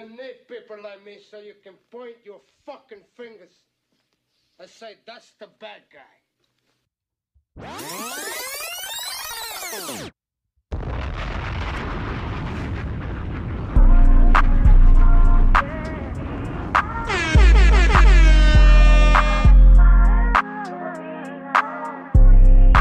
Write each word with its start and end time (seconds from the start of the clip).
You 0.00 0.08
need 0.08 0.48
people 0.48 0.76
like 0.82 1.04
me 1.04 1.18
so 1.30 1.40
you 1.40 1.52
can 1.62 1.74
point 1.90 2.16
your 2.24 2.40
fucking 2.64 3.02
fingers 3.18 3.52
and 4.58 4.70
say, 4.70 4.94
that's 5.06 5.32
the 5.38 5.48
bad 5.58 5.82
guy. 5.92 6.00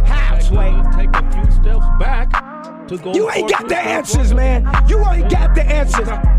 halfway. 0.06 0.72
Take 0.96 1.10
a 1.14 1.32
few 1.34 1.52
steps 1.52 1.86
back 2.00 2.88
to 2.88 2.98
go. 2.98 3.14
You 3.14 3.30
ain't 3.32 3.50
got 3.50 3.68
the 3.68 3.76
with 3.76 3.86
answers, 3.86 4.34
man. 4.34 4.64
You 4.88 5.06
ain't 5.10 5.30
got 5.30 5.54
the 5.54 5.66
answers. 5.66 6.39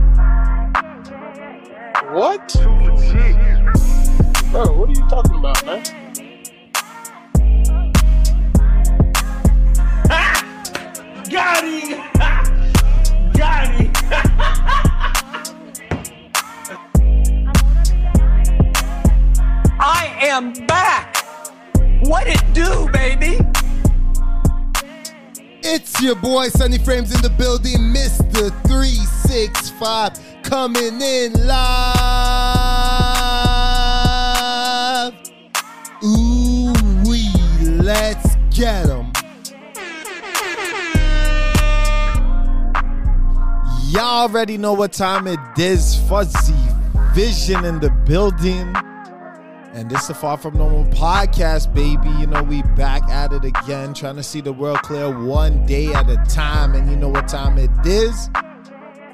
What? 2.12 2.52
Bro, 4.50 4.66
what 4.78 4.88
are 4.88 4.92
you 4.92 5.08
talking 5.08 5.36
about, 5.36 5.64
man? 5.64 5.84
Got 11.30 11.64
him. 11.64 12.02
Got 13.38 13.70
him. 13.74 13.92
I 19.78 20.18
am 20.22 20.52
back. 20.66 21.16
What 22.08 22.26
it 22.26 22.42
do, 22.52 22.88
baby? 22.92 23.38
It's 25.62 26.02
your 26.02 26.16
boy 26.16 26.48
Sonny 26.48 26.78
Frames 26.78 27.14
in 27.14 27.22
the 27.22 27.30
building, 27.30 27.78
Mr. 27.94 28.50
365 28.66 30.42
coming 30.42 31.00
in 31.00 31.46
live. 31.46 31.99
Ooh 36.02 36.72
wee, 37.06 37.30
let's 37.62 38.36
get 38.50 38.88
'em. 38.88 39.12
Y'all 43.90 44.22
already 44.22 44.56
know 44.56 44.72
what 44.72 44.92
time 44.92 45.26
it 45.26 45.38
is. 45.58 45.96
Fuzzy 46.08 46.54
Vision 47.12 47.66
in 47.66 47.80
the 47.80 47.90
building. 48.06 48.74
And 49.74 49.90
this 49.90 50.02
is 50.02 50.08
the 50.08 50.14
Far 50.14 50.38
From 50.38 50.56
Normal 50.56 50.84
podcast, 50.86 51.74
baby. 51.74 52.08
You 52.18 52.26
know, 52.26 52.42
we 52.44 52.62
back 52.76 53.02
at 53.10 53.32
it 53.34 53.44
again, 53.44 53.92
trying 53.92 54.16
to 54.16 54.22
see 54.22 54.40
the 54.40 54.52
world 54.54 54.80
clear 54.82 55.10
one 55.26 55.66
day 55.66 55.92
at 55.92 56.08
a 56.08 56.16
time. 56.28 56.74
And 56.74 56.90
you 56.90 56.96
know 56.96 57.08
what 57.08 57.28
time 57.28 57.58
it 57.58 57.70
is? 57.84 58.30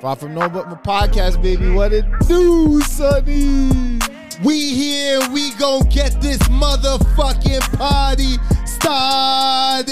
Far 0.00 0.15
From 0.15 0.34
Normal 0.34 0.65
podcast, 0.84 1.43
baby. 1.43 1.71
What 1.73 1.93
it 1.93 2.05
do, 2.28 2.81
sonny? 2.83 3.95
We 4.45 4.75
here, 4.75 5.19
we 5.33 5.53
gon' 5.55 5.89
get 5.89 6.20
this 6.20 6.39
motherfucking 6.48 7.62
party 7.79 8.37
started. 8.67 9.89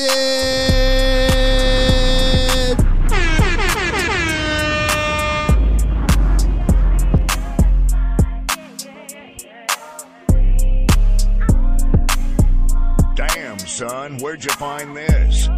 Damn, 13.16 13.58
son, 13.60 14.18
where'd 14.18 14.44
you 14.44 14.50
find 14.52 14.94
this? 14.94 15.48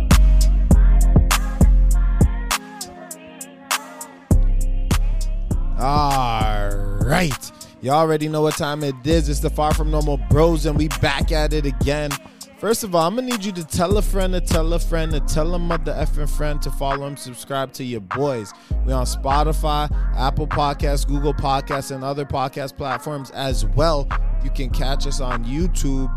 All 5.80 6.70
right. 7.04 7.55
You 7.82 7.90
already 7.90 8.28
know 8.28 8.40
what 8.40 8.56
time 8.56 8.82
it 8.82 8.94
is. 9.06 9.28
It's 9.28 9.40
the 9.40 9.50
Far 9.50 9.74
From 9.74 9.90
Normal 9.90 10.16
Bros, 10.30 10.64
and 10.64 10.78
we 10.78 10.88
back 10.88 11.30
at 11.30 11.52
it 11.52 11.66
again. 11.66 12.10
First 12.58 12.84
of 12.84 12.94
all, 12.94 13.06
I'm 13.06 13.16
gonna 13.16 13.26
need 13.28 13.44
you 13.44 13.52
to 13.52 13.64
tell 13.64 13.98
a 13.98 14.02
friend 14.02 14.32
to 14.32 14.40
tell 14.40 14.72
a 14.72 14.78
friend 14.78 15.12
to 15.12 15.20
tell 15.20 15.54
a 15.54 15.58
mother 15.58 15.92
effing 15.92 16.28
friend 16.28 16.60
to 16.62 16.70
follow 16.70 17.06
and 17.06 17.18
subscribe 17.18 17.74
to 17.74 17.84
your 17.84 18.00
boys. 18.00 18.50
We 18.86 18.94
on 18.94 19.04
Spotify, 19.04 19.90
Apple 20.16 20.46
Podcasts, 20.46 21.06
Google 21.06 21.34
Podcasts, 21.34 21.94
and 21.94 22.02
other 22.02 22.24
podcast 22.24 22.78
platforms 22.78 23.30
as 23.32 23.66
well. 23.66 24.08
You 24.42 24.48
can 24.50 24.70
catch 24.70 25.06
us 25.06 25.20
on 25.20 25.44
YouTube. 25.44 26.10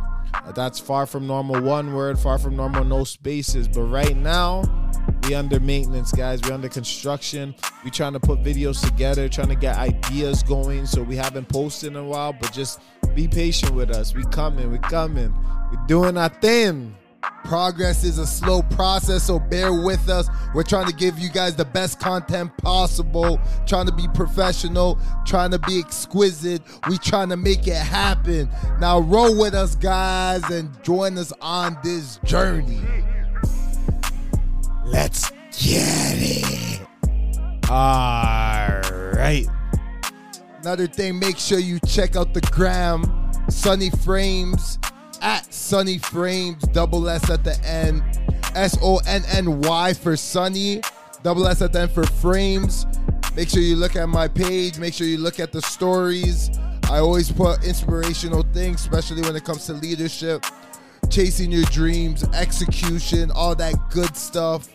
That's 0.56 0.80
far 0.80 1.06
from 1.06 1.28
normal, 1.28 1.62
one 1.62 1.94
word, 1.94 2.18
far 2.18 2.38
from 2.38 2.56
normal, 2.56 2.86
no 2.86 3.04
spaces. 3.04 3.68
But 3.68 3.84
right 3.84 4.16
now, 4.16 4.64
we 5.30 5.36
under 5.36 5.60
maintenance, 5.60 6.12
guys. 6.12 6.42
We 6.42 6.52
under 6.52 6.70
construction. 6.70 7.54
We 7.84 7.92
trying 7.92 8.14
to 8.14 8.20
put 8.20 8.42
videos 8.42 8.84
together, 8.84 9.30
trying 9.30 9.50
to 9.50 9.56
get 9.56 9.78
ideas 9.78 10.42
going. 10.42 10.88
So 10.88 11.04
we 11.04 11.16
haven't 11.16 11.48
posted 11.50 11.92
in 11.92 11.98
a 11.98 12.04
while, 12.04 12.34
but 12.34 12.52
just 12.52 12.82
be 13.14 13.28
patient 13.28 13.76
with 13.76 13.92
us. 13.92 14.16
We 14.16 14.24
coming, 14.32 14.72
we 14.72 14.80
coming. 14.80 15.34
We 15.70 15.78
doing 15.88 16.18
our 16.18 16.30
thing. 16.30 16.96
Progress 17.44 18.04
is 18.04 18.18
a 18.18 18.26
slow 18.26 18.64
process, 18.64 19.24
so 19.24 19.40
bear 19.40 19.74
with 19.74 20.10
us. 20.10 20.28
We're 20.56 20.64
trying 20.64 20.88
to 20.88 20.94
give 20.94 21.20
you 21.20 21.30
guys 21.30 21.56
the 21.56 21.66
best 21.66 22.00
content 22.00 22.56
possible, 22.58 23.40
trying 23.68 23.86
to 23.86 23.94
be 23.94 24.08
professional, 24.14 24.98
trying 25.26 25.52
to 25.52 25.60
be 25.60 25.80
exquisite. 25.80 26.62
We 26.90 26.98
trying 26.98 27.30
to 27.30 27.38
make 27.38 27.68
it 27.68 27.76
happen. 27.76 28.50
Now 28.80 29.00
roll 29.00 29.38
with 29.38 29.54
us, 29.54 29.76
guys, 29.76 30.44
and 30.50 30.82
join 30.84 31.18
us 31.18 31.32
on 31.42 31.78
this 31.84 32.20
journey. 32.24 32.82
Let's 34.90 35.30
get 35.52 36.16
it. 36.18 36.82
All 37.70 38.82
right. 39.14 39.46
Another 40.62 40.88
thing, 40.88 41.20
make 41.20 41.38
sure 41.38 41.60
you 41.60 41.80
check 41.88 42.16
out 42.16 42.34
the 42.34 42.42
gram, 42.42 43.32
Sonny 43.50 43.92
Frames, 44.04 44.80
at 45.22 45.54
Sonny 45.54 46.00
Frames, 46.00 46.64
double 46.74 47.08
S 47.08 47.30
at 47.30 47.44
the 47.44 47.58
end, 47.64 48.04
S 48.56 48.78
O 48.82 49.00
N 49.08 49.24
N 49.28 49.62
Y 49.62 49.94
for 49.94 50.18
Sonny, 50.18 50.82
double 51.24 51.48
S 51.48 51.62
at 51.62 51.72
the 51.72 51.82
end 51.82 51.92
for 51.92 52.06
Frames. 52.06 52.86
Make 53.36 53.50
sure 53.50 53.62
you 53.62 53.76
look 53.76 53.96
at 53.96 54.10
my 54.10 54.28
page, 54.28 54.80
make 54.80 54.94
sure 54.94 55.06
you 55.06 55.20
look 55.20 55.40
at 55.40 55.52
the 55.52 55.62
stories. 55.62 56.50
I 56.90 56.98
always 56.98 57.32
put 57.32 57.64
inspirational 57.64 58.44
things, 58.52 58.82
especially 58.82 59.22
when 59.22 59.36
it 59.36 59.46
comes 59.46 59.68
to 59.68 59.74
leadership, 59.74 60.44
chasing 61.10 61.52
your 61.52 61.66
dreams, 61.66 62.24
execution, 62.34 63.30
all 63.32 63.54
that 63.56 63.76
good 63.92 64.18
stuff. 64.18 64.68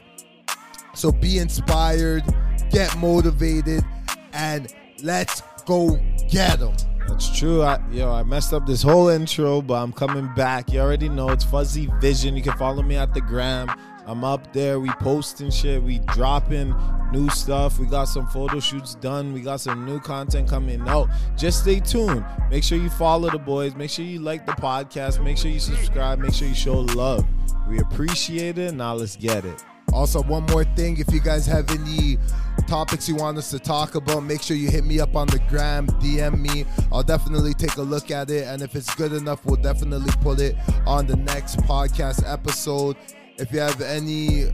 So 0.94 1.12
be 1.12 1.38
inspired, 1.38 2.22
get 2.70 2.96
motivated, 2.96 3.84
and 4.32 4.72
let's 5.02 5.42
go 5.66 5.98
get 6.28 6.60
them. 6.60 6.74
That's 7.08 7.36
true. 7.38 7.62
I, 7.62 7.78
yo, 7.90 8.10
I 8.10 8.22
messed 8.22 8.52
up 8.52 8.66
this 8.66 8.82
whole 8.82 9.08
intro, 9.08 9.60
but 9.60 9.74
I'm 9.74 9.92
coming 9.92 10.32
back. 10.34 10.72
You 10.72 10.80
already 10.80 11.08
know 11.08 11.28
it's 11.28 11.44
Fuzzy 11.44 11.88
Vision. 12.00 12.36
You 12.36 12.42
can 12.42 12.56
follow 12.56 12.82
me 12.82 12.96
at 12.96 13.12
the 13.12 13.20
gram. 13.20 13.70
I'm 14.06 14.24
up 14.24 14.52
there. 14.52 14.80
We 14.80 14.90
posting 15.00 15.50
shit. 15.50 15.82
We 15.82 15.98
dropping 16.00 16.74
new 17.12 17.28
stuff. 17.30 17.78
We 17.78 17.86
got 17.86 18.04
some 18.04 18.26
photo 18.26 18.60
shoots 18.60 18.94
done. 18.96 19.32
We 19.32 19.40
got 19.40 19.60
some 19.60 19.84
new 19.86 20.00
content 20.00 20.48
coming 20.48 20.80
out. 20.88 21.08
Just 21.36 21.62
stay 21.62 21.80
tuned. 21.80 22.24
Make 22.50 22.64
sure 22.64 22.78
you 22.78 22.90
follow 22.90 23.30
the 23.30 23.38
boys. 23.38 23.74
Make 23.74 23.90
sure 23.90 24.04
you 24.04 24.20
like 24.20 24.46
the 24.46 24.52
podcast. 24.52 25.22
Make 25.22 25.38
sure 25.38 25.50
you 25.50 25.60
subscribe. 25.60 26.18
Make 26.18 26.34
sure 26.34 26.48
you 26.48 26.54
show 26.54 26.80
love. 26.80 27.26
We 27.68 27.78
appreciate 27.78 28.58
it. 28.58 28.74
Now 28.74 28.94
let's 28.94 29.16
get 29.16 29.44
it. 29.44 29.64
Also, 29.94 30.20
one 30.22 30.44
more 30.46 30.64
thing. 30.64 30.98
If 30.98 31.12
you 31.12 31.20
guys 31.20 31.46
have 31.46 31.70
any 31.70 32.18
topics 32.66 33.08
you 33.08 33.14
want 33.14 33.38
us 33.38 33.50
to 33.50 33.60
talk 33.60 33.94
about, 33.94 34.24
make 34.24 34.42
sure 34.42 34.56
you 34.56 34.68
hit 34.68 34.84
me 34.84 34.98
up 34.98 35.14
on 35.14 35.28
the 35.28 35.38
gram, 35.48 35.86
DM 35.86 36.40
me. 36.40 36.66
I'll 36.92 37.04
definitely 37.04 37.54
take 37.54 37.76
a 37.76 37.82
look 37.82 38.10
at 38.10 38.28
it. 38.28 38.44
And 38.48 38.60
if 38.60 38.74
it's 38.74 38.92
good 38.96 39.12
enough, 39.12 39.44
we'll 39.46 39.62
definitely 39.62 40.12
put 40.20 40.40
it 40.40 40.56
on 40.84 41.06
the 41.06 41.16
next 41.16 41.58
podcast 41.58 42.28
episode. 42.30 42.96
If 43.38 43.52
you 43.52 43.60
have 43.60 43.80
any 43.80 44.50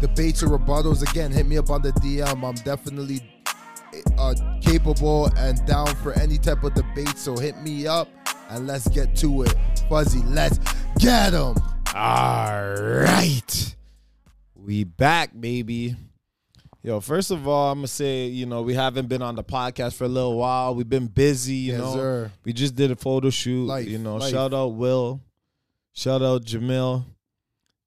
debates 0.00 0.42
or 0.42 0.48
rebuttals, 0.48 1.08
again, 1.10 1.32
hit 1.32 1.46
me 1.46 1.56
up 1.56 1.70
on 1.70 1.80
the 1.80 1.92
DM. 1.92 2.44
I'm 2.46 2.54
definitely 2.56 3.20
uh, 4.18 4.34
capable 4.60 5.30
and 5.38 5.64
down 5.66 5.86
for 5.96 6.12
any 6.18 6.36
type 6.36 6.64
of 6.64 6.74
debate. 6.74 7.16
So 7.16 7.36
hit 7.36 7.56
me 7.62 7.86
up 7.86 8.08
and 8.50 8.66
let's 8.66 8.88
get 8.88 9.16
to 9.16 9.42
it. 9.42 9.54
Fuzzy, 9.88 10.22
let's 10.26 10.58
get 10.98 11.30
them. 11.30 11.56
All 11.94 12.74
right. 12.74 13.74
We 14.64 14.84
back, 14.84 15.30
baby. 15.38 15.96
Yo, 16.84 17.00
first 17.00 17.32
of 17.32 17.48
all, 17.48 17.72
I'm 17.72 17.78
gonna 17.78 17.88
say, 17.88 18.26
you 18.26 18.46
know, 18.46 18.62
we 18.62 18.74
haven't 18.74 19.08
been 19.08 19.20
on 19.20 19.34
the 19.34 19.42
podcast 19.42 19.94
for 19.94 20.04
a 20.04 20.08
little 20.08 20.36
while. 20.38 20.74
We've 20.76 20.88
been 20.88 21.08
busy, 21.08 21.54
you 21.54 21.72
Yes, 21.72 21.80
know. 21.80 21.94
sir. 21.94 22.32
We 22.44 22.52
just 22.52 22.76
did 22.76 22.92
a 22.92 22.96
photo 22.96 23.30
shoot. 23.30 23.66
Life, 23.66 23.88
you 23.88 23.98
know, 23.98 24.16
life. 24.16 24.30
shout 24.30 24.54
out 24.54 24.68
Will. 24.68 25.20
Shout 25.92 26.22
out 26.22 26.44
Jamil. 26.44 27.04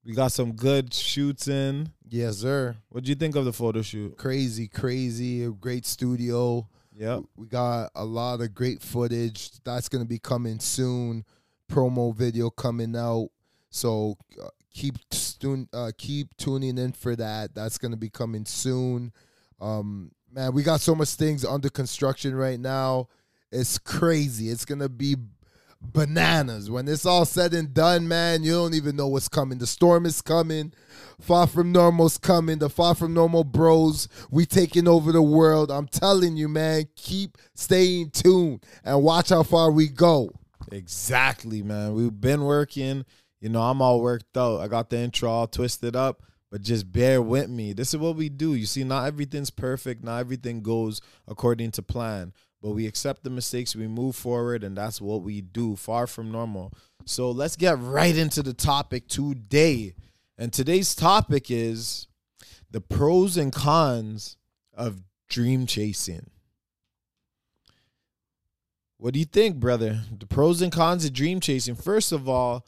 We 0.04 0.12
got 0.12 0.32
some 0.32 0.52
good 0.52 0.92
shoots 0.92 1.48
in. 1.48 1.92
Yes, 2.06 2.38
sir. 2.38 2.76
What 2.90 3.04
do 3.04 3.08
you 3.08 3.14
think 3.16 3.36
of 3.36 3.46
the 3.46 3.54
photo 3.54 3.80
shoot? 3.80 4.18
Crazy, 4.18 4.68
crazy. 4.68 5.44
A 5.44 5.50
great 5.50 5.86
studio. 5.86 6.68
Yep. 6.92 7.22
We 7.36 7.46
got 7.46 7.90
a 7.94 8.04
lot 8.04 8.42
of 8.42 8.54
great 8.54 8.82
footage. 8.82 9.50
That's 9.64 9.88
going 9.88 10.04
to 10.04 10.08
be 10.08 10.18
coming 10.18 10.60
soon. 10.60 11.24
Promo 11.70 12.14
video 12.14 12.50
coming 12.50 12.94
out. 12.94 13.30
So 13.70 14.16
uh, 14.40 14.48
keep 14.76 14.96
tune, 15.08 15.68
uh, 15.72 15.90
keep 15.96 16.36
tuning 16.36 16.78
in 16.78 16.92
for 16.92 17.16
that. 17.16 17.54
That's 17.54 17.78
to 17.78 17.96
be 17.96 18.10
coming 18.10 18.44
soon. 18.44 19.12
Um, 19.60 20.12
man, 20.30 20.52
we 20.52 20.62
got 20.62 20.80
so 20.80 20.94
much 20.94 21.10
things 21.10 21.44
under 21.44 21.70
construction 21.70 22.34
right 22.34 22.60
now. 22.60 23.08
It's 23.50 23.78
crazy. 23.78 24.50
It's 24.50 24.64
gonna 24.66 24.88
be 24.88 25.16
bananas 25.80 26.70
when 26.70 26.88
it's 26.88 27.06
all 27.06 27.24
said 27.24 27.54
and 27.54 27.72
done, 27.72 28.06
man. 28.06 28.42
You 28.42 28.52
don't 28.52 28.74
even 28.74 28.96
know 28.96 29.08
what's 29.08 29.28
coming. 29.28 29.58
The 29.58 29.66
storm 29.66 30.04
is 30.04 30.20
coming. 30.20 30.72
Far 31.20 31.46
from 31.46 31.72
normal's 31.72 32.18
coming. 32.18 32.58
The 32.58 32.68
far 32.68 32.94
from 32.94 33.14
normal 33.14 33.44
bros, 33.44 34.08
we 34.30 34.44
taking 34.44 34.86
over 34.86 35.10
the 35.10 35.22
world. 35.22 35.70
I'm 35.70 35.88
telling 35.88 36.36
you, 36.36 36.48
man. 36.48 36.84
Keep 36.96 37.38
staying 37.54 38.10
tuned 38.10 38.62
and 38.84 39.02
watch 39.02 39.30
how 39.30 39.42
far 39.42 39.70
we 39.70 39.88
go. 39.88 40.30
Exactly, 40.70 41.62
man. 41.62 41.94
We've 41.94 42.20
been 42.20 42.42
working. 42.42 43.06
You 43.40 43.48
know, 43.50 43.62
I'm 43.62 43.82
all 43.82 44.00
worked 44.00 44.36
out. 44.36 44.60
I 44.60 44.68
got 44.68 44.90
the 44.90 44.98
intro 44.98 45.30
all 45.30 45.46
twisted 45.46 45.94
up, 45.94 46.22
but 46.50 46.62
just 46.62 46.90
bear 46.90 47.20
with 47.20 47.48
me. 47.48 47.72
This 47.72 47.92
is 47.92 48.00
what 48.00 48.16
we 48.16 48.28
do. 48.28 48.54
You 48.54 48.66
see, 48.66 48.84
not 48.84 49.06
everything's 49.06 49.50
perfect. 49.50 50.02
Not 50.02 50.18
everything 50.18 50.62
goes 50.62 51.00
according 51.28 51.72
to 51.72 51.82
plan, 51.82 52.32
but 52.62 52.70
we 52.70 52.86
accept 52.86 53.24
the 53.24 53.30
mistakes, 53.30 53.76
we 53.76 53.86
move 53.86 54.16
forward, 54.16 54.64
and 54.64 54.76
that's 54.76 55.00
what 55.00 55.22
we 55.22 55.40
do. 55.40 55.76
Far 55.76 56.06
from 56.06 56.32
normal. 56.32 56.72
So 57.04 57.30
let's 57.30 57.56
get 57.56 57.78
right 57.78 58.16
into 58.16 58.42
the 58.42 58.54
topic 58.54 59.06
today. 59.08 59.94
And 60.38 60.52
today's 60.52 60.94
topic 60.94 61.50
is 61.50 62.08
the 62.70 62.80
pros 62.80 63.36
and 63.36 63.52
cons 63.52 64.36
of 64.74 65.02
dream 65.28 65.66
chasing. 65.66 66.30
What 68.98 69.12
do 69.12 69.20
you 69.20 69.26
think, 69.26 69.56
brother? 69.56 70.02
The 70.18 70.26
pros 70.26 70.62
and 70.62 70.72
cons 70.72 71.04
of 71.04 71.12
dream 71.12 71.40
chasing. 71.40 71.74
First 71.74 72.12
of 72.12 72.28
all, 72.28 72.66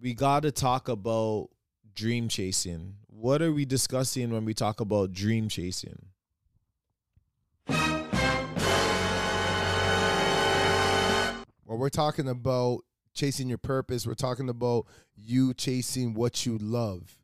we 0.00 0.14
got 0.14 0.42
to 0.44 0.52
talk 0.52 0.88
about 0.88 1.48
dream 1.94 2.28
chasing. 2.28 2.94
What 3.08 3.42
are 3.42 3.52
we 3.52 3.64
discussing 3.64 4.30
when 4.30 4.44
we 4.44 4.54
talk 4.54 4.80
about 4.80 5.12
dream 5.12 5.48
chasing? 5.48 6.06
Well, 11.66 11.76
we're 11.76 11.88
talking 11.88 12.28
about 12.28 12.84
chasing 13.12 13.48
your 13.48 13.58
purpose. 13.58 14.06
We're 14.06 14.14
talking 14.14 14.48
about 14.48 14.86
you 15.16 15.52
chasing 15.52 16.14
what 16.14 16.46
you 16.46 16.56
love. 16.58 17.16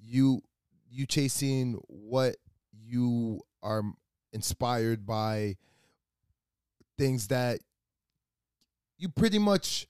You 0.00 0.42
you 0.88 1.06
chasing 1.06 1.80
what 1.88 2.36
you 2.70 3.40
are 3.62 3.82
inspired 4.32 5.04
by 5.04 5.56
things 6.96 7.26
that 7.28 7.58
you 8.96 9.08
pretty 9.08 9.40
much 9.40 9.88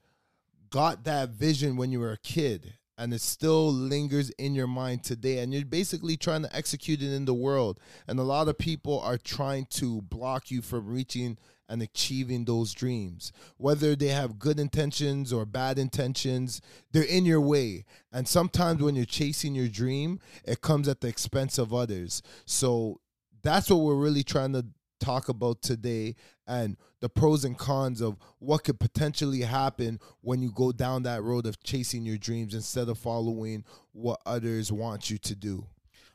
got 0.74 1.04
that 1.04 1.28
vision 1.28 1.76
when 1.76 1.92
you 1.92 2.00
were 2.00 2.10
a 2.10 2.18
kid 2.18 2.74
and 2.98 3.14
it 3.14 3.20
still 3.20 3.72
lingers 3.72 4.30
in 4.30 4.56
your 4.56 4.66
mind 4.66 5.04
today 5.04 5.38
and 5.38 5.54
you're 5.54 5.64
basically 5.64 6.16
trying 6.16 6.42
to 6.42 6.56
execute 6.56 7.00
it 7.00 7.14
in 7.14 7.26
the 7.26 7.32
world 7.32 7.78
and 8.08 8.18
a 8.18 8.24
lot 8.24 8.48
of 8.48 8.58
people 8.58 8.98
are 8.98 9.16
trying 9.16 9.64
to 9.66 10.02
block 10.02 10.50
you 10.50 10.60
from 10.60 10.88
reaching 10.88 11.38
and 11.68 11.80
achieving 11.80 12.44
those 12.44 12.74
dreams. 12.74 13.30
Whether 13.56 13.94
they 13.94 14.08
have 14.08 14.40
good 14.40 14.58
intentions 14.58 15.32
or 15.32 15.46
bad 15.46 15.78
intentions 15.78 16.60
they're 16.90 17.04
in 17.04 17.24
your 17.24 17.40
way 17.40 17.84
and 18.12 18.26
sometimes 18.26 18.82
when 18.82 18.96
you're 18.96 19.04
chasing 19.04 19.54
your 19.54 19.68
dream 19.68 20.18
it 20.44 20.60
comes 20.60 20.88
at 20.88 21.00
the 21.00 21.06
expense 21.06 21.56
of 21.56 21.72
others. 21.72 22.20
So 22.46 22.98
that's 23.44 23.70
what 23.70 23.78
we're 23.78 23.94
really 23.94 24.24
trying 24.24 24.54
to 24.54 24.66
talk 24.98 25.28
about 25.28 25.62
today 25.62 26.16
and 26.48 26.76
the 27.04 27.08
pros 27.10 27.44
and 27.44 27.58
cons 27.58 28.00
of 28.00 28.16
what 28.38 28.64
could 28.64 28.80
potentially 28.80 29.42
happen 29.42 30.00
when 30.22 30.40
you 30.40 30.50
go 30.50 30.72
down 30.72 31.02
that 31.02 31.22
road 31.22 31.44
of 31.44 31.62
chasing 31.62 32.06
your 32.06 32.16
dreams 32.16 32.54
instead 32.54 32.88
of 32.88 32.96
following 32.96 33.62
what 33.92 34.18
others 34.24 34.72
want 34.72 35.10
you 35.10 35.18
to 35.18 35.34
do. 35.34 35.66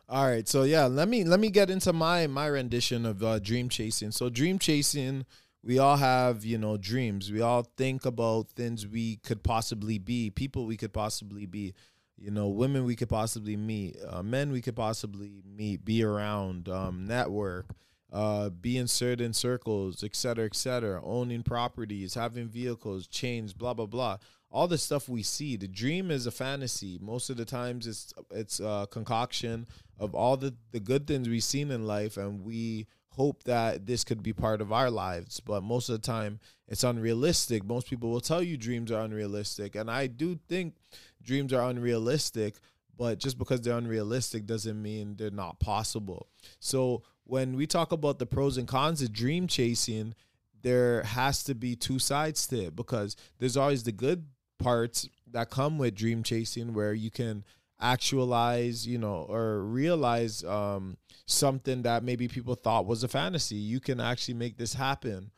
All 0.10 0.26
right, 0.26 0.48
so 0.48 0.64
yeah, 0.64 0.86
let 0.86 1.08
me 1.08 1.24
let 1.24 1.40
me 1.40 1.52
get 1.52 1.70
into 1.70 1.94
my 1.94 2.26
my 2.26 2.48
rendition 2.48 3.06
of 3.06 3.22
uh, 3.22 3.38
dream 3.38 3.70
chasing. 3.70 4.10
So 4.10 4.32
dream 4.32 4.58
chasing, 4.58 5.28
we 5.62 5.78
all 5.78 5.98
have 5.98 6.44
you 6.44 6.58
know 6.58 6.76
dreams. 6.76 7.32
We 7.32 7.42
all 7.42 7.68
think 7.78 8.04
about 8.04 8.50
things 8.56 8.88
we 8.88 9.18
could 9.18 9.44
possibly 9.44 10.00
be, 10.00 10.32
people 10.32 10.66
we 10.66 10.76
could 10.76 10.92
possibly 10.92 11.46
be, 11.46 11.76
you 12.18 12.32
know, 12.32 12.48
women 12.48 12.84
we 12.84 12.96
could 12.96 13.10
possibly 13.10 13.56
meet, 13.56 13.96
uh, 14.10 14.24
men 14.24 14.52
we 14.52 14.62
could 14.62 14.76
possibly 14.76 15.44
meet, 15.46 15.86
be 15.86 16.04
around, 16.04 16.68
um, 16.68 17.06
network 17.06 17.68
uh, 18.12 18.50
be 18.50 18.78
in 18.78 18.88
certain 18.88 19.34
circles, 19.34 20.04
et 20.04 20.16
cetera, 20.16 20.46
et 20.46 20.56
cetera, 20.56 21.02
owning 21.04 21.44
properties, 21.44 22.16
having 22.16 22.48
vehicles, 22.48 23.08
chains, 23.08 23.54
blah, 23.54 23.74
blah, 23.74 23.86
blah. 23.86 24.18
All 24.52 24.68
the 24.68 24.80
stuff 24.80 25.08
we 25.08 25.22
see. 25.22 25.58
The 25.58 25.68
dream 25.68 26.10
is 26.10 26.26
a 26.26 26.32
fantasy. 26.32 26.98
Most 27.00 27.30
of 27.30 27.38
the 27.38 27.46
times 27.46 27.86
it's 27.86 28.14
it's 28.32 28.60
a 28.60 28.88
concoction 28.90 29.68
of 30.00 30.16
all 30.16 30.38
the, 30.38 30.56
the 30.72 30.80
good 30.80 31.06
things 31.06 31.30
we've 31.30 31.44
seen 31.44 31.70
in 31.70 31.86
life 31.86 32.18
and 32.18 32.44
we 32.44 32.88
hope 33.12 33.44
that 33.44 33.86
this 33.86 34.04
could 34.04 34.24
be 34.24 34.34
part 34.34 34.62
of 34.62 34.72
our 34.72 34.90
lives. 34.90 35.40
But 35.40 35.62
most 35.62 35.90
of 35.90 36.02
the 36.02 36.08
time 36.08 36.40
it's 36.68 36.84
unrealistic. 36.84 37.64
Most 37.64 37.88
people 37.88 38.10
will 38.10 38.22
tell 38.22 38.42
you 38.42 38.58
dreams 38.58 38.92
are 38.92 39.04
unrealistic. 39.04 39.76
And 39.76 39.90
I 39.92 40.08
do 40.08 40.40
think 40.48 40.76
dreams 41.22 41.54
are 41.54 41.70
unrealistic, 41.70 42.56
but 43.00 43.18
just 43.18 43.38
because 43.38 43.62
they're 43.62 43.78
unrealistic 43.78 44.46
doesn't 44.46 44.80
mean 44.80 45.16
they're 45.16 45.32
not 45.32 45.58
possible. 45.62 46.28
So 46.60 47.04
when 47.24 47.56
we 47.56 47.66
talk 47.66 47.94
about 47.94 48.20
the 48.20 48.26
pros 48.26 48.58
and 48.58 48.68
cons 48.68 49.02
of 49.02 49.14
dream 49.14 49.48
chasing, 49.48 50.14
there 50.62 51.04
has 51.04 51.42
to 51.46 51.56
be 51.56 51.78
two 51.78 51.98
sides 51.98 52.46
to 52.48 52.66
it 52.66 52.76
because 52.76 53.16
there's 53.40 53.56
always 53.56 53.84
the 53.84 53.94
good 53.94 54.26
parts 54.60 55.08
that 55.32 55.50
come 55.50 55.78
with 55.78 55.96
dream 55.96 56.24
chasing 56.24 56.74
where 56.74 56.94
you 56.94 57.10
can 57.10 57.46
actualize, 57.80 58.86
you 58.86 58.98
know, 58.98 59.26
or 59.30 59.62
realize 59.62 60.44
um, 60.44 60.98
something 61.26 61.84
that 61.84 62.04
maybe 62.04 62.28
people 62.28 62.56
thought 62.56 62.86
was 62.86 63.02
a 63.06 63.08
fantasy. 63.08 63.56
You 63.56 63.80
can 63.80 64.02
actually 64.02 64.34
make 64.34 64.58
this 64.58 64.74
happen. 64.74 65.32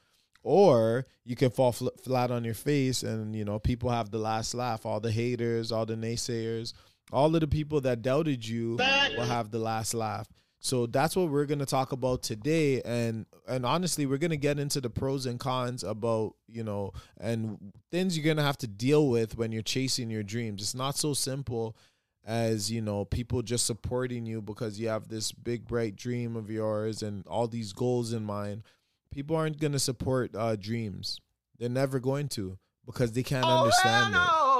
Or 0.43 1.05
you 1.23 1.35
can 1.35 1.51
fall 1.51 1.71
fl- 1.71 1.89
flat 2.03 2.31
on 2.31 2.43
your 2.43 2.55
face 2.55 3.03
and, 3.03 3.35
you 3.35 3.45
know, 3.45 3.59
people 3.59 3.91
have 3.91 4.09
the 4.09 4.17
last 4.17 4.55
laugh. 4.55 4.87
All 4.87 4.99
the 4.99 5.11
haters, 5.11 5.71
all 5.71 5.85
the 5.85 5.93
naysayers, 5.93 6.73
all 7.11 7.33
of 7.33 7.41
the 7.41 7.47
people 7.47 7.81
that 7.81 8.01
doubted 8.01 8.47
you 8.47 8.77
will 9.17 9.25
have 9.25 9.51
the 9.51 9.59
last 9.59 9.93
laugh. 9.93 10.27
So 10.63 10.85
that's 10.85 11.15
what 11.15 11.29
we're 11.29 11.47
going 11.47 11.59
to 11.59 11.65
talk 11.65 11.91
about 11.91 12.21
today 12.21 12.83
and 12.83 13.25
and 13.47 13.65
honestly 13.65 14.05
we're 14.05 14.19
going 14.19 14.29
to 14.29 14.37
get 14.37 14.59
into 14.59 14.79
the 14.79 14.91
pros 14.91 15.25
and 15.25 15.39
cons 15.39 15.83
about, 15.83 16.35
you 16.47 16.63
know, 16.63 16.93
and 17.19 17.73
things 17.89 18.15
you're 18.15 18.23
going 18.23 18.37
to 18.37 18.43
have 18.43 18.59
to 18.59 18.67
deal 18.67 19.09
with 19.09 19.37
when 19.37 19.51
you're 19.51 19.63
chasing 19.63 20.11
your 20.11 20.21
dreams. 20.21 20.61
It's 20.61 20.75
not 20.75 20.97
so 20.97 21.15
simple 21.15 21.75
as, 22.23 22.71
you 22.71 22.79
know, 22.79 23.05
people 23.05 23.41
just 23.41 23.65
supporting 23.65 24.27
you 24.27 24.39
because 24.39 24.79
you 24.79 24.87
have 24.87 25.07
this 25.07 25.31
big 25.31 25.67
bright 25.67 25.95
dream 25.95 26.35
of 26.35 26.51
yours 26.51 27.01
and 27.01 27.25
all 27.25 27.47
these 27.47 27.73
goals 27.73 28.13
in 28.13 28.23
mind. 28.23 28.61
People 29.09 29.35
aren't 29.35 29.59
going 29.59 29.73
to 29.73 29.79
support 29.79 30.35
uh, 30.35 30.55
dreams. 30.55 31.19
They're 31.57 31.69
never 31.69 31.99
going 31.99 32.27
to 32.29 32.59
because 32.85 33.13
they 33.13 33.23
can't 33.23 33.45
understand 33.45 34.13
it 34.13 34.50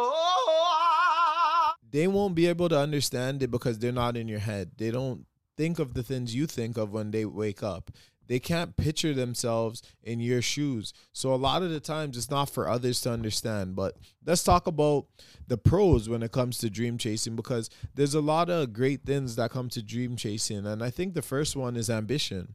they 1.91 2.07
won't 2.07 2.35
be 2.35 2.47
able 2.47 2.69
to 2.69 2.79
understand 2.79 3.43
it 3.43 3.51
because 3.51 3.79
they're 3.79 3.91
not 3.91 4.17
in 4.17 4.27
your 4.27 4.39
head. 4.39 4.71
They 4.77 4.91
don't 4.91 5.25
think 5.57 5.79
of 5.79 5.93
the 5.93 6.03
things 6.03 6.33
you 6.33 6.47
think 6.47 6.77
of 6.77 6.91
when 6.91 7.11
they 7.11 7.25
wake 7.25 7.61
up. 7.61 7.91
They 8.27 8.39
can't 8.39 8.77
picture 8.77 9.13
themselves 9.13 9.83
in 10.01 10.21
your 10.21 10.41
shoes. 10.41 10.93
So 11.11 11.33
a 11.33 11.35
lot 11.35 11.63
of 11.63 11.69
the 11.69 11.81
times 11.81 12.15
it's 12.15 12.29
not 12.29 12.49
for 12.49 12.69
others 12.69 13.01
to 13.01 13.11
understand. 13.11 13.75
But 13.75 13.97
let's 14.25 14.43
talk 14.43 14.67
about 14.67 15.07
the 15.47 15.57
pros 15.57 16.07
when 16.07 16.23
it 16.23 16.31
comes 16.31 16.57
to 16.59 16.69
dream 16.69 16.97
chasing 16.97 17.35
because 17.35 17.69
there's 17.93 18.13
a 18.13 18.21
lot 18.21 18.49
of 18.49 18.71
great 18.71 19.03
things 19.03 19.35
that 19.35 19.51
come 19.51 19.67
to 19.69 19.81
dream 19.81 20.15
chasing. 20.15 20.65
And 20.65 20.81
I 20.81 20.89
think 20.89 21.13
the 21.13 21.21
first 21.21 21.57
one 21.57 21.75
is 21.75 21.89
ambition. 21.89 22.53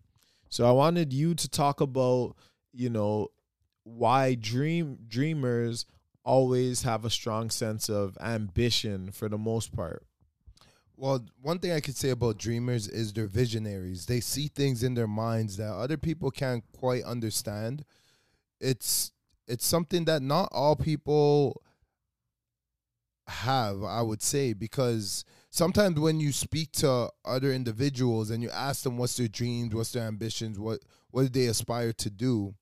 So 0.48 0.66
I 0.66 0.72
wanted 0.72 1.12
you 1.12 1.34
to 1.34 1.48
talk 1.48 1.82
about, 1.82 2.36
you 2.72 2.88
know, 2.88 3.28
why 3.82 4.34
dream 4.34 4.98
dreamers 5.06 5.84
always 6.26 6.82
have 6.82 7.04
a 7.04 7.10
strong 7.10 7.48
sense 7.48 7.88
of 7.88 8.18
ambition 8.20 9.12
for 9.12 9.28
the 9.28 9.38
most 9.38 9.72
part. 9.72 10.04
Well, 10.96 11.24
one 11.40 11.58
thing 11.58 11.72
I 11.72 11.80
could 11.80 11.96
say 11.96 12.10
about 12.10 12.38
dreamers 12.38 12.88
is 12.88 13.12
they're 13.12 13.26
visionaries. 13.26 14.06
They 14.06 14.20
see 14.20 14.48
things 14.48 14.82
in 14.82 14.94
their 14.94 15.06
minds 15.06 15.56
that 15.58 15.72
other 15.72 15.96
people 15.96 16.30
can't 16.30 16.64
quite 16.78 17.04
understand. 17.04 17.84
It's 18.60 19.12
it's 19.46 19.64
something 19.64 20.06
that 20.06 20.22
not 20.22 20.48
all 20.52 20.74
people 20.74 21.62
have, 23.28 23.84
I 23.84 24.02
would 24.02 24.22
say, 24.22 24.52
because 24.52 25.24
sometimes 25.50 26.00
when 26.00 26.18
you 26.18 26.32
speak 26.32 26.72
to 26.72 27.10
other 27.24 27.52
individuals 27.52 28.30
and 28.30 28.42
you 28.42 28.50
ask 28.50 28.82
them 28.82 28.96
what's 28.98 29.16
their 29.16 29.28
dreams, 29.28 29.74
what's 29.74 29.92
their 29.92 30.06
ambitions, 30.06 30.58
what 30.58 30.80
what 31.10 31.22
do 31.22 31.28
they 31.28 31.46
aspire 31.46 31.92
to 31.92 32.10
do, 32.10 32.54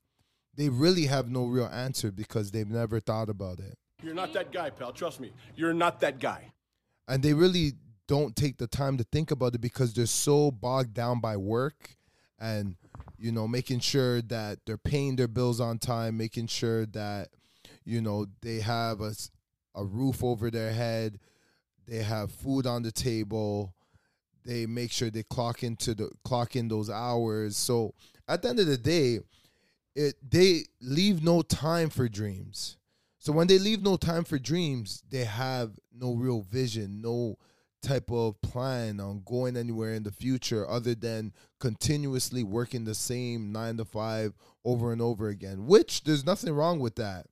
they 0.56 0.68
really 0.68 1.06
have 1.06 1.30
no 1.30 1.46
real 1.46 1.66
answer 1.66 2.10
because 2.12 2.50
they've 2.50 2.68
never 2.68 3.00
thought 3.00 3.28
about 3.28 3.58
it. 3.58 3.76
You're 4.02 4.14
not 4.14 4.32
that 4.34 4.52
guy, 4.52 4.70
pal. 4.70 4.92
Trust 4.92 5.20
me. 5.20 5.32
You're 5.56 5.74
not 5.74 6.00
that 6.00 6.18
guy. 6.18 6.52
And 7.08 7.22
they 7.22 7.34
really 7.34 7.72
don't 8.06 8.36
take 8.36 8.58
the 8.58 8.66
time 8.66 8.98
to 8.98 9.04
think 9.04 9.30
about 9.30 9.54
it 9.54 9.60
because 9.60 9.94
they're 9.94 10.06
so 10.06 10.50
bogged 10.50 10.94
down 10.94 11.20
by 11.20 11.36
work 11.36 11.96
and 12.38 12.76
you 13.18 13.32
know 13.32 13.48
making 13.48 13.80
sure 13.80 14.20
that 14.22 14.58
they're 14.66 14.76
paying 14.76 15.16
their 15.16 15.28
bills 15.28 15.60
on 15.60 15.78
time 15.78 16.16
making 16.16 16.46
sure 16.46 16.84
that 16.84 17.28
you 17.84 18.00
know 18.00 18.26
they 18.42 18.60
have 18.60 19.00
a, 19.00 19.12
a 19.74 19.84
roof 19.84 20.22
over 20.22 20.50
their 20.50 20.72
head 20.72 21.18
they 21.86 22.02
have 22.02 22.30
food 22.30 22.66
on 22.66 22.82
the 22.82 22.92
table 22.92 23.74
They 24.44 24.66
make 24.66 24.92
sure 24.92 25.10
they 25.10 25.22
clock 25.22 25.62
into 25.62 25.94
the 25.94 26.10
clock 26.22 26.54
in 26.56 26.68
those 26.68 26.90
hours. 26.90 27.56
So 27.56 27.94
at 28.28 28.42
the 28.42 28.50
end 28.50 28.60
of 28.60 28.66
the 28.66 28.76
day, 28.76 29.20
it 29.94 30.16
they 30.28 30.64
leave 30.80 31.22
no 31.22 31.42
time 31.42 31.90
for 31.90 32.08
dreams. 32.08 32.76
So 33.18 33.32
when 33.32 33.46
they 33.46 33.58
leave 33.58 33.82
no 33.82 33.96
time 33.96 34.24
for 34.24 34.38
dreams, 34.38 35.02
they 35.08 35.24
have 35.24 35.78
no 35.96 36.14
real 36.14 36.42
vision, 36.42 37.00
no 37.00 37.38
type 37.80 38.10
of 38.10 38.40
plan 38.40 38.98
on 38.98 39.22
going 39.24 39.56
anywhere 39.56 39.94
in 39.94 40.02
the 40.02 40.10
future 40.10 40.68
other 40.68 40.94
than 40.94 41.32
continuously 41.60 42.42
working 42.42 42.84
the 42.84 42.94
same 42.94 43.52
9 43.52 43.76
to 43.78 43.84
5 43.84 44.34
over 44.64 44.92
and 44.92 45.02
over 45.02 45.28
again, 45.28 45.66
which 45.66 46.04
there's 46.04 46.24
nothing 46.24 46.52
wrong 46.52 46.80
with 46.80 46.96
that. 46.96 47.26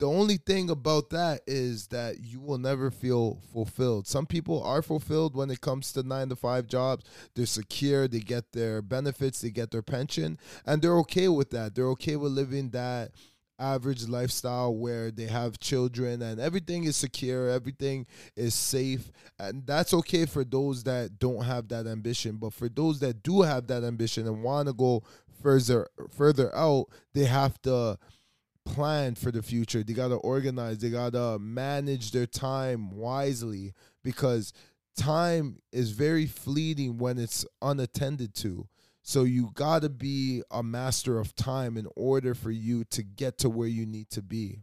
The 0.00 0.08
only 0.08 0.38
thing 0.38 0.70
about 0.70 1.10
that 1.10 1.42
is 1.46 1.88
that 1.88 2.20
you 2.20 2.40
will 2.40 2.56
never 2.56 2.90
feel 2.90 3.38
fulfilled. 3.52 4.06
Some 4.06 4.24
people 4.24 4.62
are 4.62 4.80
fulfilled 4.80 5.36
when 5.36 5.50
it 5.50 5.60
comes 5.60 5.92
to 5.92 6.02
9 6.02 6.30
to 6.30 6.36
5 6.36 6.66
jobs. 6.66 7.04
They're 7.34 7.44
secure, 7.44 8.08
they 8.08 8.20
get 8.20 8.52
their 8.52 8.80
benefits, 8.80 9.42
they 9.42 9.50
get 9.50 9.70
their 9.70 9.82
pension, 9.82 10.38
and 10.64 10.80
they're 10.80 10.96
okay 11.00 11.28
with 11.28 11.50
that. 11.50 11.74
They're 11.74 11.90
okay 11.90 12.16
with 12.16 12.32
living 12.32 12.70
that 12.70 13.10
average 13.58 14.08
lifestyle 14.08 14.74
where 14.74 15.10
they 15.10 15.26
have 15.26 15.60
children 15.60 16.22
and 16.22 16.40
everything 16.40 16.84
is 16.84 16.96
secure, 16.96 17.50
everything 17.50 18.06
is 18.36 18.54
safe. 18.54 19.12
And 19.38 19.66
that's 19.66 19.92
okay 19.92 20.24
for 20.24 20.44
those 20.44 20.82
that 20.84 21.18
don't 21.18 21.44
have 21.44 21.68
that 21.68 21.86
ambition. 21.86 22.38
But 22.38 22.54
for 22.54 22.70
those 22.70 23.00
that 23.00 23.22
do 23.22 23.42
have 23.42 23.66
that 23.66 23.84
ambition 23.84 24.26
and 24.26 24.42
want 24.42 24.68
to 24.68 24.72
go 24.72 25.02
further 25.42 25.88
further 26.16 26.56
out, 26.56 26.86
they 27.12 27.24
have 27.24 27.60
to 27.62 27.98
plan 28.64 29.14
for 29.14 29.30
the 29.30 29.42
future. 29.42 29.82
They 29.82 29.92
got 29.92 30.08
to 30.08 30.16
organize, 30.16 30.78
they 30.78 30.90
got 30.90 31.12
to 31.12 31.38
manage 31.38 32.12
their 32.12 32.26
time 32.26 32.90
wisely 32.90 33.72
because 34.02 34.52
time 34.96 35.60
is 35.72 35.90
very 35.90 36.26
fleeting 36.26 36.98
when 36.98 37.18
it's 37.18 37.44
unattended 37.62 38.34
to. 38.36 38.68
So 39.02 39.24
you 39.24 39.50
got 39.54 39.82
to 39.82 39.88
be 39.88 40.42
a 40.50 40.62
master 40.62 41.18
of 41.18 41.34
time 41.34 41.76
in 41.76 41.88
order 41.96 42.34
for 42.34 42.50
you 42.50 42.84
to 42.84 43.02
get 43.02 43.38
to 43.38 43.50
where 43.50 43.68
you 43.68 43.86
need 43.86 44.10
to 44.10 44.22
be. 44.22 44.60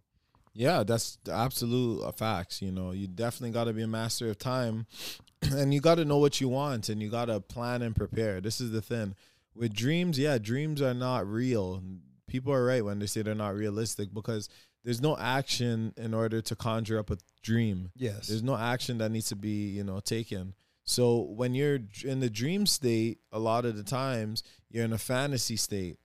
Yeah, 0.54 0.84
that's 0.84 1.18
absolute 1.32 2.04
uh, 2.04 2.12
facts. 2.12 2.62
You 2.62 2.72
know, 2.72 2.92
you 2.92 3.08
definitely 3.08 3.52
got 3.52 3.66
to 3.66 3.74
be 3.74 3.84
a 3.84 3.88
master 3.88 4.30
of 4.30 4.40
time, 4.40 4.88
and 5.42 5.74
you 5.74 5.82
got 5.82 5.96
to 5.96 6.06
know 6.06 6.18
what 6.18 6.42
you 6.42 6.50
want, 6.50 6.90
and 6.90 7.02
you 7.02 7.10
got 7.10 7.26
to 7.26 7.40
plan 7.40 7.82
and 7.82 7.96
prepare. 7.96 8.42
This 8.42 8.60
is 8.60 8.72
the 8.72 8.82
thing 8.82 9.16
with 9.56 9.74
dreams. 9.74 10.18
Yeah, 10.18 10.38
dreams 10.38 10.82
are 10.82 10.94
not 10.94 11.28
real. 11.28 11.82
People 12.28 12.54
are 12.54 12.66
right 12.66 12.84
when 12.84 13.00
they 13.00 13.06
say 13.06 13.22
they're 13.22 13.34
not 13.36 13.56
realistic 13.56 14.14
because 14.14 14.50
there's 14.84 15.02
no 15.02 15.18
action 15.18 15.94
in 15.98 16.14
order 16.14 16.42
to 16.42 16.56
conjure 16.56 17.00
up 17.00 17.10
a 17.10 17.18
dream. 17.42 17.92
Yes. 17.96 18.28
There's 18.28 18.44
no 18.44 18.56
action 18.56 18.98
that 19.00 19.12
needs 19.12 19.30
to 19.30 19.36
be 19.36 19.70
you 19.70 19.84
know 19.84 20.00
taken. 20.00 20.54
So 20.84 21.20
when 21.22 21.54
you're 21.54 21.80
in 22.06 22.20
the 22.22 22.30
dream 22.30 22.66
state, 22.66 23.20
a 23.32 23.40
lot 23.40 23.66
of 23.66 23.76
the 23.76 23.84
times 23.84 24.44
you're 24.70 24.86
in 24.86 24.94
a 24.94 24.98
fantasy 24.98 25.58
state. 25.58 25.98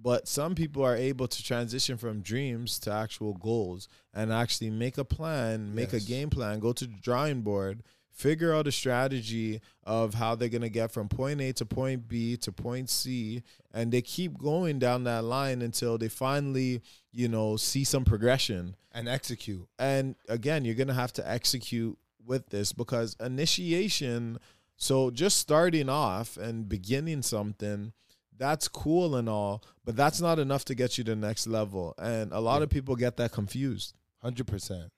But 0.00 0.28
some 0.28 0.54
people 0.54 0.84
are 0.84 0.94
able 0.94 1.26
to 1.26 1.42
transition 1.42 1.96
from 1.96 2.20
dreams 2.20 2.78
to 2.80 2.92
actual 2.92 3.34
goals 3.34 3.88
and 4.14 4.32
actually 4.32 4.70
make 4.70 4.96
a 4.96 5.04
plan, 5.04 5.74
make 5.74 5.92
Yes. 5.92 6.04
a 6.04 6.06
game 6.06 6.30
plan, 6.30 6.60
go 6.60 6.72
to 6.72 6.86
the 6.86 6.94
drawing 7.00 7.42
board, 7.42 7.82
figure 8.18 8.52
out 8.52 8.66
a 8.66 8.72
strategy 8.72 9.60
of 9.84 10.14
how 10.14 10.34
they're 10.34 10.48
going 10.48 10.60
to 10.60 10.68
get 10.68 10.90
from 10.90 11.08
point 11.08 11.40
A 11.40 11.52
to 11.52 11.64
point 11.64 12.08
B 12.08 12.36
to 12.38 12.50
point 12.50 12.90
C. 12.90 13.44
And 13.72 13.92
they 13.92 14.02
keep 14.02 14.36
going 14.36 14.80
down 14.80 15.04
that 15.04 15.22
line 15.22 15.62
until 15.62 15.96
they 15.98 16.08
finally, 16.08 16.82
you 17.12 17.28
know, 17.28 17.56
see 17.56 17.84
some 17.84 18.04
progression. 18.04 18.74
And 18.92 19.08
execute. 19.08 19.68
And 19.78 20.16
again, 20.28 20.64
you're 20.64 20.74
going 20.74 20.88
to 20.88 20.94
have 20.94 21.12
to 21.14 21.30
execute 21.30 21.96
with 22.26 22.48
this 22.48 22.72
because 22.72 23.16
initiation, 23.20 24.38
so 24.76 25.12
just 25.12 25.36
starting 25.36 25.88
off 25.88 26.36
and 26.36 26.68
beginning 26.68 27.22
something, 27.22 27.92
that's 28.36 28.66
cool 28.66 29.14
and 29.14 29.28
all, 29.28 29.62
but 29.84 29.94
that's 29.94 30.20
not 30.20 30.40
enough 30.40 30.64
to 30.64 30.74
get 30.74 30.98
you 30.98 31.04
to 31.04 31.12
the 31.12 31.16
next 31.16 31.46
level. 31.46 31.94
And 31.98 32.32
a 32.32 32.40
lot 32.40 32.62
of 32.62 32.68
people 32.68 32.96
get 32.96 33.16
that 33.18 33.30
confused. 33.30 33.94
100%. 34.24 34.90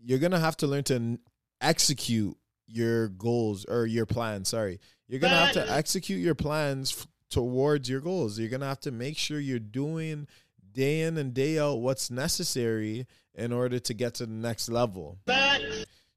You're 0.00 0.18
going 0.18 0.32
to 0.32 0.40
have 0.40 0.56
to 0.58 0.66
learn 0.66 0.82
to 0.84 0.94
n- 0.96 1.18
execute 1.60 2.36
your 2.68 3.08
goals 3.08 3.64
or 3.64 3.86
your 3.86 4.06
plans. 4.06 4.48
Sorry. 4.48 4.78
You're 5.08 5.20
going 5.20 5.32
to 5.32 5.38
have 5.38 5.52
to 5.54 5.72
execute 5.72 6.20
your 6.20 6.34
plans 6.34 6.94
f- 6.98 7.06
towards 7.30 7.88
your 7.88 8.00
goals. 8.00 8.38
You're 8.38 8.50
going 8.50 8.60
to 8.60 8.66
have 8.66 8.80
to 8.80 8.90
make 8.92 9.16
sure 9.16 9.40
you're 9.40 9.58
doing 9.58 10.28
day 10.72 11.00
in 11.00 11.16
and 11.16 11.32
day 11.32 11.58
out 11.58 11.80
what's 11.80 12.10
necessary 12.10 13.06
in 13.34 13.52
order 13.52 13.78
to 13.78 13.94
get 13.94 14.14
to 14.14 14.26
the 14.26 14.32
next 14.32 14.68
level. 14.68 15.18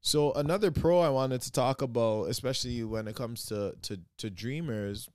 So 0.00 0.32
another 0.32 0.70
pro 0.70 0.98
I 1.00 1.08
wanted 1.08 1.42
to 1.42 1.52
talk 1.52 1.80
about, 1.80 2.24
especially 2.24 2.82
when 2.82 3.06
it 3.06 3.14
comes 3.14 3.46
to 3.46 3.74
to 3.82 4.00
to 4.18 4.30
dreamers, 4.30 5.08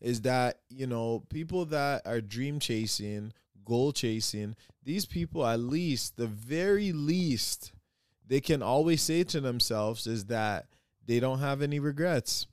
is 0.00 0.20
that 0.22 0.60
you 0.68 0.86
know 0.86 1.24
people 1.30 1.64
that 1.66 2.02
are 2.06 2.20
dream 2.20 2.60
chasing, 2.60 3.32
goal 3.64 3.92
chasing. 3.92 4.56
These 4.84 5.06
people, 5.06 5.46
at 5.46 5.60
least 5.60 6.16
the 6.16 6.26
very 6.26 6.92
least, 6.92 7.72
they 8.32 8.40
can 8.40 8.62
always 8.62 9.02
say 9.02 9.22
to 9.22 9.42
themselves 9.42 10.06
is 10.06 10.24
that 10.24 10.64
they 11.04 11.20
don't 11.20 11.40
have 11.40 11.60
any 11.60 11.78
regrets. 11.78 12.46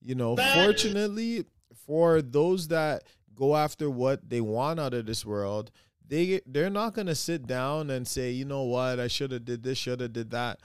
You 0.00 0.14
know, 0.14 0.34
fortunately 0.34 1.44
for 1.84 2.22
those 2.22 2.68
that 2.68 3.02
go 3.34 3.54
after 3.54 3.90
what 3.90 4.30
they 4.30 4.40
want 4.40 4.80
out 4.80 4.94
of 4.94 5.04
this 5.04 5.26
world, 5.26 5.72
they 6.08 6.40
they're 6.46 6.70
not 6.70 6.94
gonna 6.94 7.14
sit 7.14 7.46
down 7.46 7.90
and 7.90 8.08
say, 8.08 8.30
you 8.30 8.46
know 8.46 8.62
what, 8.62 8.98
I 8.98 9.08
should 9.08 9.30
have 9.32 9.44
did 9.44 9.62
this, 9.62 9.76
should 9.76 10.00
have 10.00 10.14
did 10.14 10.30
that. 10.30 10.60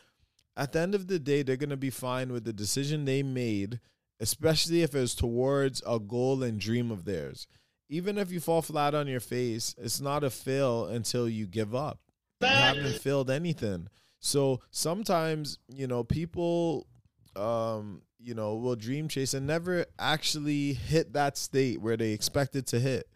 At 0.56 0.72
the 0.72 0.80
end 0.80 0.96
of 0.96 1.08
the 1.08 1.20
day, 1.20 1.44
they're 1.44 1.58
gonna 1.58 1.76
be 1.76 1.90
fine 1.90 2.32
with 2.32 2.46
the 2.46 2.54
decision 2.54 3.04
they 3.04 3.24
made, 3.24 3.82
especially 4.22 4.84
if 4.84 4.96
it's 4.96 5.16
towards 5.16 5.84
a 5.86 6.00
goal 6.00 6.44
and 6.44 6.62
dream 6.62 6.92
of 6.92 7.04
theirs. 7.04 7.46
Even 7.90 8.18
if 8.18 8.32
you 8.32 8.40
fall 8.40 8.62
flat 8.62 8.96
on 8.96 9.08
your 9.08 9.20
face, 9.20 9.76
it's 9.78 10.00
not 10.00 10.24
a 10.24 10.30
fail 10.30 10.86
until 10.86 11.28
you 11.28 11.46
give 11.46 11.76
up. 11.76 12.00
You 12.40 12.48
haven't 12.48 13.02
failed 13.02 13.30
anything. 13.30 13.90
So 14.26 14.60
sometimes, 14.72 15.60
you 15.68 15.86
know, 15.86 16.04
people 16.04 16.88
um, 17.36 18.02
you 18.20 18.34
know, 18.34 18.56
will 18.56 18.76
dream 18.76 19.08
chase 19.08 19.36
and 19.36 19.46
never 19.46 19.86
actually 20.00 20.74
hit 20.74 21.14
that 21.14 21.38
state 21.38 21.80
where 21.80 21.96
they 21.96 22.12
expected 22.12 22.66
to 22.68 22.80
hit. 22.80 23.08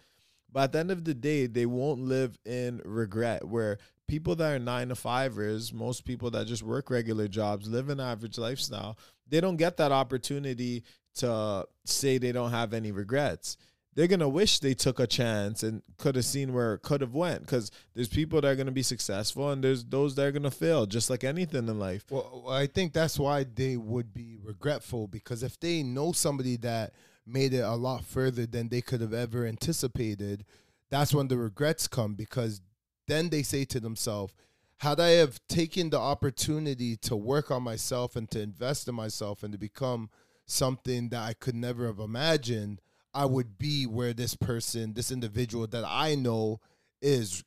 But 0.52 0.66
at 0.66 0.72
the 0.72 0.80
end 0.80 0.92
of 0.92 1.04
the 1.04 1.16
day, 1.16 1.48
they 1.48 1.66
won't 1.66 2.02
live 2.02 2.38
in 2.46 2.80
regret. 2.86 3.48
Where 3.48 3.80
people 4.08 4.36
that 4.36 4.52
are 4.52 4.60
nine 4.60 4.90
to 4.90 4.96
fivers, 4.96 5.74
most 5.74 6.06
people 6.06 6.30
that 6.32 6.46
just 6.46 6.62
work 6.62 6.92
regular 6.92 7.28
jobs, 7.28 7.68
live 7.68 7.90
an 7.90 8.00
average 8.00 8.38
lifestyle, 8.38 8.98
they 9.28 9.42
don't 9.42 9.58
get 9.58 9.78
that 9.78 9.92
opportunity 9.92 10.84
to 11.16 11.66
say 11.86 12.20
they 12.20 12.32
don't 12.32 12.52
have 12.52 12.74
any 12.74 12.92
regrets. 12.92 13.58
They're 14.00 14.08
gonna 14.08 14.30
wish 14.30 14.60
they 14.60 14.76
took 14.76 14.98
a 15.02 15.06
chance 15.06 15.62
and 15.62 15.82
could 15.98 16.16
have 16.16 16.24
seen 16.24 16.54
where 16.54 16.76
it 16.76 16.84
could 16.84 17.02
have 17.02 17.14
went. 17.14 17.42
Because 17.42 17.70
there's 17.94 18.08
people 18.08 18.40
that 18.40 18.48
are 18.48 18.56
gonna 18.56 18.72
be 18.72 18.82
successful 18.82 19.52
and 19.52 19.62
there's 19.62 19.84
those 19.84 20.16
that 20.16 20.26
are 20.26 20.32
gonna 20.32 20.50
fail, 20.50 20.86
just 20.86 21.10
like 21.10 21.26
anything 21.26 21.68
in 21.68 21.80
life. 21.80 22.06
Well, 22.10 22.46
I 22.48 22.68
think 22.68 22.94
that's 22.94 23.20
why 23.20 23.44
they 23.44 23.76
would 23.76 24.14
be 24.14 24.38
regretful 24.42 25.10
because 25.10 25.44
if 25.44 25.60
they 25.60 25.84
know 25.84 26.14
somebody 26.14 26.56
that 26.56 26.94
made 27.28 27.54
it 27.54 27.60
a 27.60 27.76
lot 27.76 28.06
further 28.06 28.46
than 28.46 28.70
they 28.70 28.80
could 28.80 29.02
have 29.02 29.14
ever 29.14 29.46
anticipated, 29.46 30.46
that's 30.90 31.14
when 31.14 31.28
the 31.28 31.38
regrets 31.38 31.90
come 31.90 32.16
because 32.16 32.62
then 33.10 33.28
they 33.28 33.44
say 33.44 33.66
to 33.66 33.82
themselves, 33.82 34.34
had 34.78 35.02
I 35.02 35.10
have 35.10 35.42
taken 35.50 35.90
the 35.90 36.00
opportunity 36.00 36.96
to 36.96 37.18
work 37.18 37.52
on 37.52 37.64
myself 37.64 38.16
and 38.16 38.32
to 38.32 38.40
invest 38.40 38.88
in 38.88 38.96
myself 38.96 39.44
and 39.44 39.52
to 39.52 39.60
become 39.60 40.10
something 40.46 41.10
that 41.10 41.22
I 41.22 41.34
could 41.34 41.56
never 41.56 41.86
have 41.88 42.00
imagined, 42.00 42.80
I 43.14 43.26
would 43.26 43.58
be 43.58 43.86
where 43.86 44.14
this 44.14 44.36
person, 44.36 44.94
this 44.94 45.12
individual 45.12 45.68
that 45.68 45.84
I 45.88 46.16
know 46.16 46.60
is 47.02 47.44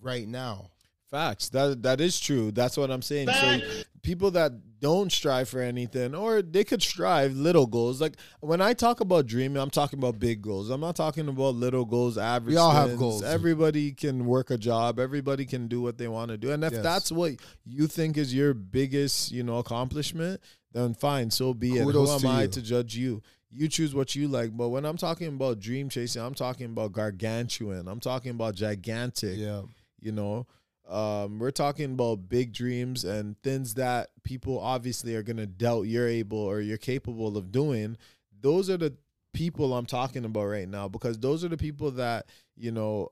right 0.00 0.26
now. 0.26 0.70
Facts. 1.10 1.48
That 1.50 1.82
that 1.82 2.00
is 2.00 2.18
true. 2.18 2.50
That's 2.50 2.76
what 2.76 2.90
I'm 2.90 3.02
saying. 3.02 3.28
So 3.28 3.60
people 4.02 4.32
that 4.32 4.52
don't 4.80 5.12
strive 5.12 5.48
for 5.48 5.60
anything, 5.60 6.12
or 6.14 6.42
they 6.42 6.64
could 6.64 6.82
strive 6.82 7.34
little 7.36 7.66
goals. 7.66 8.00
Like 8.00 8.16
when 8.40 8.60
I 8.60 8.72
talk 8.72 8.98
about 9.00 9.26
dreaming, 9.26 9.62
I'm 9.62 9.70
talking 9.70 9.98
about 10.00 10.18
big 10.18 10.42
goals. 10.42 10.70
I'm 10.70 10.80
not 10.80 10.96
talking 10.96 11.28
about 11.28 11.54
little 11.54 11.84
goals, 11.84 12.18
average. 12.18 12.54
We 12.54 12.56
all 12.56 12.72
have 12.72 12.98
goals. 12.98 13.22
Everybody 13.22 13.92
can 13.92 14.24
work 14.26 14.50
a 14.50 14.58
job. 14.58 14.98
Everybody 14.98 15.46
can 15.46 15.68
do 15.68 15.80
what 15.80 15.98
they 15.98 16.08
want 16.08 16.30
to 16.32 16.36
do. 16.36 16.50
And 16.50 16.64
if 16.64 16.72
Yes. 16.72 16.82
that's 16.82 17.12
what 17.12 17.34
you 17.64 17.86
think 17.86 18.16
is 18.16 18.34
your 18.34 18.52
biggest, 18.52 19.30
you 19.30 19.44
know, 19.44 19.58
accomplishment, 19.58 20.40
then 20.72 20.94
fine. 20.94 21.30
So 21.30 21.54
be 21.54 21.76
it. 21.78 21.84
Who 21.84 22.10
am 22.10 22.20
to 22.20 22.28
I 22.28 22.42
you. 22.42 22.48
to 22.48 22.62
judge 22.62 22.96
you? 22.96 23.22
You 23.56 23.68
choose 23.68 23.94
what 23.94 24.14
you 24.16 24.26
like. 24.26 24.56
But 24.56 24.70
when 24.70 24.84
I'm 24.84 24.96
talking 24.96 25.28
about 25.28 25.60
dream 25.60 25.88
chasing, 25.88 26.20
I'm 26.20 26.34
talking 26.34 26.66
about 26.66 26.92
gargantuan. 26.92 27.86
I'm 27.86 28.00
talking 28.00 28.32
about 28.32 28.54
gigantic 28.56 29.38
Yeah. 29.38 29.62
you 30.00 30.12
know 30.12 30.46
um, 30.88 31.38
we're 31.38 31.50
talking 31.50 31.92
about 31.92 32.28
big 32.28 32.52
dreams 32.52 33.04
and 33.04 33.40
things 33.42 33.74
that 33.74 34.10
people 34.22 34.58
obviously 34.60 35.14
are 35.16 35.22
going 35.22 35.38
to 35.38 35.46
doubt 35.46 35.82
you're 35.82 36.08
able 36.08 36.38
or 36.38 36.60
you're 36.60 36.76
capable 36.76 37.38
of 37.38 37.50
doing 37.50 37.96
those 38.42 38.68
are 38.68 38.76
the 38.76 38.92
people 39.32 39.72
i'm 39.74 39.86
talking 39.86 40.26
about 40.26 40.44
right 40.44 40.68
now 40.68 40.86
because 40.86 41.18
those 41.18 41.42
are 41.42 41.48
the 41.48 41.56
people 41.56 41.90
that 41.92 42.26
you 42.54 42.70
know 42.70 43.08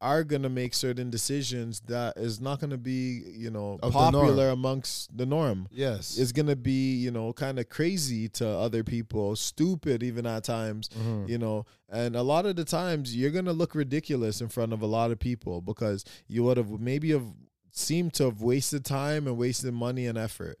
are 0.00 0.24
gonna 0.24 0.48
make 0.48 0.72
certain 0.72 1.10
decisions 1.10 1.80
that 1.86 2.16
is 2.16 2.40
not 2.40 2.58
gonna 2.60 2.78
be, 2.78 3.22
you 3.36 3.50
know, 3.50 3.78
Of 3.82 3.92
the 3.92 3.98
popular 3.98 4.48
amongst 4.48 5.14
the 5.16 5.26
norm. 5.26 5.68
Yes. 5.70 6.16
It's 6.18 6.32
gonna 6.32 6.56
be, 6.56 6.96
you 6.96 7.10
know, 7.10 7.32
kind 7.32 7.58
of 7.58 7.68
crazy 7.68 8.28
to 8.30 8.48
other 8.48 8.82
people, 8.82 9.36
stupid 9.36 10.02
even 10.02 10.26
at 10.26 10.44
times, 10.44 10.88
Mhm. 10.98 11.28
you 11.28 11.38
know. 11.38 11.66
And 11.88 12.16
a 12.16 12.22
lot 12.22 12.46
of 12.46 12.56
the 12.56 12.64
times 12.64 13.14
you're 13.14 13.30
gonna 13.30 13.52
look 13.52 13.74
ridiculous 13.74 14.40
in 14.40 14.48
front 14.48 14.72
of 14.72 14.80
a 14.80 14.86
lot 14.86 15.10
of 15.10 15.18
people 15.18 15.60
because 15.60 16.04
you 16.26 16.44
would 16.44 16.56
have 16.56 16.70
maybe 16.80 17.10
have 17.10 17.26
seemed 17.70 18.14
to 18.14 18.24
have 18.24 18.40
wasted 18.42 18.84
time 18.84 19.26
and 19.26 19.36
wasted 19.36 19.72
money 19.74 20.06
and 20.06 20.16
effort. 20.18 20.58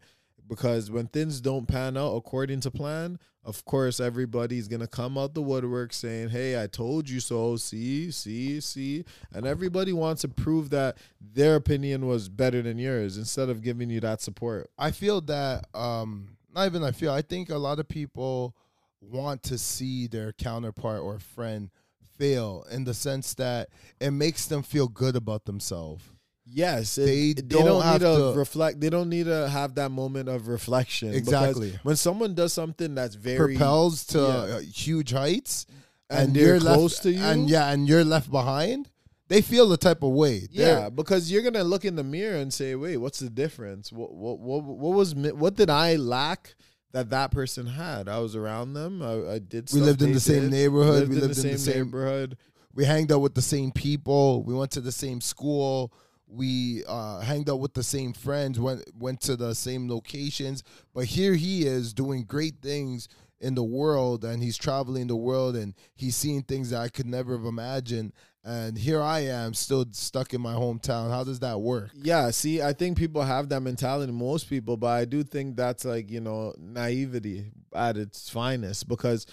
Because 0.50 0.90
when 0.90 1.06
things 1.06 1.40
don't 1.40 1.68
pan 1.68 1.96
out 1.96 2.16
according 2.16 2.58
to 2.62 2.72
plan, 2.72 3.20
of 3.44 3.64
course 3.64 4.00
everybody's 4.00 4.66
gonna 4.66 4.88
come 4.88 5.16
out 5.16 5.32
the 5.32 5.40
woodwork 5.40 5.92
saying, 5.92 6.30
"Hey, 6.30 6.60
I 6.60 6.66
told 6.66 7.08
you 7.08 7.20
so." 7.20 7.56
See, 7.56 8.10
see, 8.10 8.60
see, 8.60 9.04
and 9.32 9.46
everybody 9.46 9.92
wants 9.92 10.22
to 10.22 10.28
prove 10.28 10.70
that 10.70 10.98
their 11.20 11.54
opinion 11.54 12.08
was 12.08 12.28
better 12.28 12.62
than 12.62 12.78
yours 12.78 13.16
instead 13.16 13.48
of 13.48 13.62
giving 13.62 13.90
you 13.90 14.00
that 14.00 14.22
support. 14.22 14.68
I 14.76 14.90
feel 14.90 15.20
that 15.22 15.66
um 15.72 16.36
not 16.52 16.66
even 16.66 16.82
I 16.82 16.90
feel 16.90 17.12
I 17.12 17.22
think 17.22 17.48
a 17.48 17.56
lot 17.56 17.78
of 17.78 17.86
people 17.86 18.56
want 19.00 19.44
to 19.44 19.56
see 19.56 20.08
their 20.08 20.32
counterpart 20.32 21.00
or 21.00 21.20
friend 21.20 21.70
fail 22.18 22.66
in 22.72 22.82
the 22.82 22.92
sense 22.92 23.34
that 23.34 23.68
it 24.00 24.10
makes 24.10 24.46
them 24.46 24.64
feel 24.64 24.88
good 24.88 25.14
about 25.14 25.44
themselves. 25.44 26.02
Yes, 26.52 26.98
it- 26.98 27.04
They 27.06 27.32
they, 27.34 27.42
don't 27.42 27.64
don't, 27.64 27.82
have 27.82 28.02
need 28.02 28.06
to, 28.16 28.32
reflect. 28.36 28.80
They 28.80 28.90
don't 28.90 29.08
need 29.08 29.26
to 29.26 29.48
have 29.48 29.74
that 29.76 29.90
moment 29.90 30.28
of 30.28 30.48
reflection. 30.48 31.14
Exactly. 31.14 31.78
When 31.82 31.96
someone 31.96 32.34
does 32.34 32.52
something 32.52 32.94
that's 32.94 33.14
very 33.14 33.54
propels 33.56 34.04
to 34.06 34.18
yeah. 34.18 34.24
uh, 34.56 34.60
huge 34.60 35.12
heights 35.12 35.66
And 36.08 36.34
they're 36.34 36.46
you're 36.56 36.60
close 36.60 36.94
left, 36.94 37.02
to 37.04 37.12
you? 37.12 37.22
and 37.24 37.48
yeah 37.48 37.70
and 37.70 37.88
you're 37.88 38.04
left 38.04 38.30
behind 38.30 38.90
they 39.28 39.42
feel 39.42 39.68
the 39.68 39.76
type 39.76 40.02
of 40.02 40.10
way 40.10 40.48
They're- 40.52 40.78
Yeah, 40.80 40.88
because 40.90 41.30
you're 41.30 41.42
gonna 41.42 41.62
look 41.62 41.84
in 41.84 41.94
the 41.94 42.02
mirror 42.02 42.36
and 42.36 42.52
say, 42.52 42.74
"Wait, 42.74 42.96
what's 42.96 43.20
the 43.20 43.30
difference? 43.30 43.92
What 43.92 44.12
what 44.12 44.40
what, 44.40 44.64
what 44.64 44.94
was 44.96 45.14
what 45.14 45.54
did 45.54 45.70
I 45.70 45.94
lack 45.94 46.56
that 46.90 47.10
that 47.10 47.30
person 47.30 47.66
had? 47.66 48.08
I 48.08 48.18
was 48.18 48.34
around 48.34 48.72
them. 48.74 49.00
I, 49.02 49.34
I 49.34 49.38
did. 49.38 49.70
We 49.72 49.80
lived 49.80 50.02
in 50.02 50.10
the 50.12 50.18
same 50.18 50.42
did. 50.42 50.50
neighborhood. 50.50 50.94
Lived 51.06 51.10
We 51.10 51.16
in 51.18 51.22
lived 51.28 51.36
the 51.36 51.46
in 51.46 51.52
the 51.52 51.58
same 51.58 51.72
same- 51.74 51.84
neighborhood. 51.84 52.36
we 52.74 52.84
hanged 52.84 53.12
out 53.12 53.20
with 53.20 53.34
the 53.34 53.42
same 53.42 53.70
people 53.70 54.42
we 54.42 54.52
went 54.54 54.72
to 54.72 54.80
the 54.80 54.90
same 55.04 55.20
school 55.20 55.92
we 56.30 56.84
uh 56.86 57.20
hanged 57.20 57.50
out 57.50 57.60
with 57.60 57.74
the 57.74 57.82
same 57.82 58.12
friends 58.12 58.58
went 58.58 58.82
went 58.96 59.20
to 59.20 59.36
the 59.36 59.54
same 59.54 59.88
locations 59.88 60.62
but 60.94 61.04
here 61.04 61.34
he 61.34 61.66
is 61.66 61.92
doing 61.92 62.24
great 62.24 62.62
things 62.62 63.08
in 63.40 63.54
the 63.54 63.64
world 63.64 64.24
and 64.24 64.42
he's 64.42 64.56
traveling 64.58 65.06
the 65.06 65.16
world 65.16 65.56
and 65.56 65.74
he's 65.94 66.14
seeing 66.14 66.42
things 66.42 66.70
that 66.70 66.80
I 66.80 66.88
could 66.88 67.06
never 67.06 67.36
have 67.36 67.46
imagined 67.46 68.12
and 68.44 68.78
here 68.78 69.02
I 69.02 69.20
am 69.20 69.52
still 69.52 69.84
stuck 69.92 70.32
in 70.32 70.40
my 70.40 70.54
hometown. 70.54 71.10
How 71.10 71.24
does 71.24 71.40
that 71.40 71.60
work? 71.60 71.90
Yeah, 71.94 72.30
see, 72.30 72.62
I 72.62 72.72
think 72.72 72.96
people 72.96 73.22
have 73.22 73.50
that 73.50 73.60
mentality, 73.60 74.12
most 74.12 74.48
people, 74.48 74.78
but 74.78 74.86
I 74.86 75.04
do 75.04 75.22
think 75.22 75.56
that's 75.56 75.84
like, 75.84 76.10
you 76.10 76.20
know, 76.20 76.54
naivety 76.58 77.52
at 77.74 77.98
its 77.98 78.30
finest 78.30 78.88
because 78.88 79.26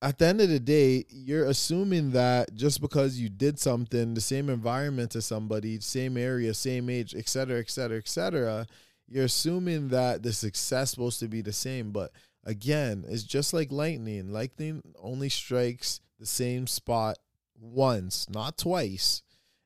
at 0.00 0.18
the 0.18 0.26
end 0.26 0.40
of 0.40 0.48
the 0.48 0.60
day, 0.60 1.04
you're 1.08 1.46
assuming 1.46 2.12
that 2.12 2.54
just 2.54 2.80
because 2.80 3.18
you 3.18 3.28
did 3.28 3.58
something, 3.58 4.14
the 4.14 4.20
same 4.20 4.48
environment 4.48 5.16
as 5.16 5.26
somebody, 5.26 5.80
same 5.80 6.16
area, 6.16 6.54
same 6.54 6.88
age, 6.88 7.14
et 7.16 7.28
cetera, 7.28 7.58
et 7.58 7.70
cetera, 7.70 7.98
et 7.98 8.08
cetera, 8.08 8.66
you're 9.08 9.24
assuming 9.24 9.88
that 9.88 10.22
the 10.22 10.32
success 10.32 10.90
supposed 10.90 11.18
to 11.20 11.28
be 11.28 11.40
the 11.40 11.52
same. 11.52 11.90
But 11.90 12.12
again, 12.44 13.04
it's 13.08 13.24
just 13.24 13.52
like 13.52 13.72
lightning. 13.72 14.32
Lightning 14.32 14.82
only 15.02 15.28
strikes 15.28 16.00
the 16.20 16.26
same 16.26 16.66
spot 16.66 17.18
once, 17.60 18.28
not 18.30 18.56
twice. 18.56 19.22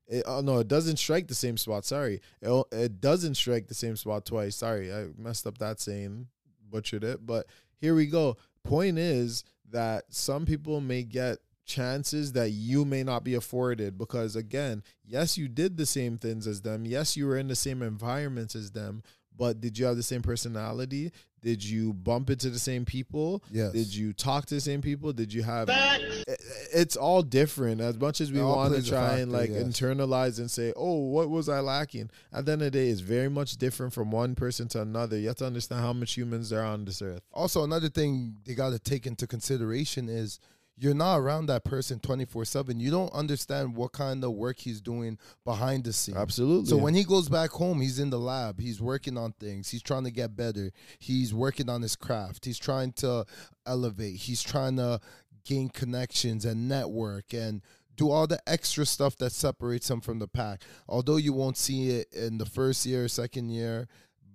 It, 0.06 0.24
oh 0.26 0.40
no, 0.40 0.60
it 0.60 0.68
doesn't 0.68 0.96
strike 0.96 1.28
the 1.28 1.34
same 1.34 1.56
spot. 1.56 1.84
Sorry, 1.84 2.20
it, 2.40 2.66
it 2.72 3.00
doesn't 3.00 3.34
strike 3.34 3.68
the 3.68 3.74
same 3.74 3.96
spot 3.96 4.24
twice. 4.24 4.56
Sorry, 4.56 4.92
I 4.92 5.08
messed 5.18 5.46
up 5.46 5.58
that 5.58 5.80
saying, 5.80 6.28
butchered 6.70 7.04
it. 7.04 7.24
But 7.26 7.46
here 7.80 7.94
we 7.94 8.06
go. 8.06 8.36
Point 8.64 8.98
is 8.98 9.44
that 9.73 10.05
some 10.11 10.47
people 10.47 10.81
may 10.81 11.02
get 11.02 11.38
chances 11.64 12.33
that 12.33 12.50
you 12.50 12.85
may 12.85 13.02
not 13.02 13.25
be 13.25 13.35
afforded 13.35 13.97
because 13.97 14.37
again, 14.37 14.83
yes, 15.05 15.38
you 15.38 15.49
did 15.49 15.76
the 15.76 15.87
same 15.87 16.19
things 16.19 16.47
as 16.47 16.62
them. 16.62 16.85
Yes, 16.85 17.17
you 17.17 17.26
were 17.26 17.37
in 17.37 17.49
the 17.49 17.56
same 17.56 17.82
environments 17.82 18.54
as 18.54 18.73
them. 18.73 19.02
But 19.36 19.60
did 19.60 19.78
you 19.78 19.86
have 19.86 19.97
the 19.97 20.02
same 20.02 20.23
personality? 20.23 21.12
Did 21.42 21.64
you 21.64 21.92
bump 21.92 22.30
into 22.30 22.50
the 22.50 22.58
same 22.60 22.84
people? 22.84 23.42
Yes. 23.50 23.73
Did 23.73 23.92
you 23.92 24.12
talk 24.12 24.47
to 24.47 24.54
the 24.54 24.60
same 24.60 24.80
people? 24.80 25.12
Did 25.12 25.32
you 25.32 25.42
have? 25.42 25.68
I- 25.68 25.99
eh, 25.99 26.23
eh, 26.28 26.34
It's 26.73 26.95
all 26.97 27.23
different. 27.23 27.80
As 27.80 27.99
much 27.99 28.21
as 28.21 28.30
we 28.30 28.38
It 28.38 28.45
want 28.45 28.68
to 28.73 28.78
plays 28.78 28.86
a 28.88 28.90
try 28.90 29.18
and 29.18 29.32
like 29.32 29.50
yes. 29.50 29.62
internalize 29.64 30.38
and 30.38 30.49
say, 30.49 30.73
"Oh, 30.76 30.99
what 31.08 31.28
was 31.30 31.49
I 31.49 31.58
lacking?" 31.58 32.10
At 32.32 32.47
the 32.47 32.52
end 32.52 32.62
of 32.62 32.66
the 32.66 32.78
day, 32.78 32.88
it's 32.90 33.00
very 33.00 33.28
much 33.28 33.56
different 33.56 33.92
from 33.92 34.12
one 34.12 34.36
person 34.36 34.68
to 34.68 34.82
another. 34.82 35.18
You 35.18 35.28
have 35.28 35.36
to 35.38 35.47
understand 35.47 35.80
how 35.80 35.92
much 35.92 36.12
humans 36.14 36.50
there 36.50 36.60
are 36.60 36.66
on 36.73 36.84
this 36.84 37.02
earth. 37.02 37.23
also 37.32 37.64
another 37.64 37.88
thing 37.88 38.36
they 38.45 38.54
got 38.54 38.71
to 38.71 38.78
take 38.78 39.04
into 39.06 39.26
consideration 39.26 40.08
is 40.08 40.38
you're 40.76 40.95
not 40.95 41.19
around 41.19 41.47
that 41.47 41.65
person 41.65 41.99
24/7 42.00 42.80
you 42.80 42.91
don't 42.91 43.13
understand 43.13 43.76
what 43.76 43.93
kind 43.93 44.25
of 44.25 44.32
work 44.32 44.58
he's 44.58 44.80
doing 44.80 45.19
behind 45.45 45.85
the 45.85 45.93
scenes. 45.93 46.17
Absolutely. 46.17 46.69
so 46.69 46.76
when 46.76 46.95
he 46.95 47.04
goes 47.04 47.28
back 47.28 47.50
home 47.50 47.80
he's 47.80 47.99
in 47.99 48.11
the 48.11 48.19
lab. 48.19 48.61
He's 48.61 48.80
working 48.80 49.17
on 49.19 49.32
things. 49.32 49.69
He's 49.69 49.82
trying 49.82 50.04
to 50.04 50.11
get 50.11 50.37
better. 50.37 50.73
He's 50.99 51.35
working 51.35 51.69
on 51.69 51.82
his 51.82 51.97
craft. 51.97 52.45
He's 52.45 52.58
trying 52.58 52.93
to 52.95 53.25
elevate. 53.67 54.17
He's 54.17 54.43
trying 54.43 54.76
to 54.76 55.00
gain 55.45 55.69
connections 55.69 56.45
and 56.45 56.69
network 56.69 57.32
and 57.32 57.63
do 57.97 58.11
all 58.11 58.26
the 58.26 58.41
extra 58.47 58.87
stuff 58.87 59.17
that 59.17 59.32
separates 59.32 59.91
him 59.91 60.00
from 60.00 60.19
the 60.19 60.28
pack. 60.28 60.63
Although 60.89 61.17
you 61.17 61.32
won't 61.32 61.58
see 61.58 61.91
it 61.91 62.13
in 62.13 62.39
the 62.39 62.47
first 62.47 62.87
year 62.87 63.08
second 63.08 63.50
year 63.50 63.89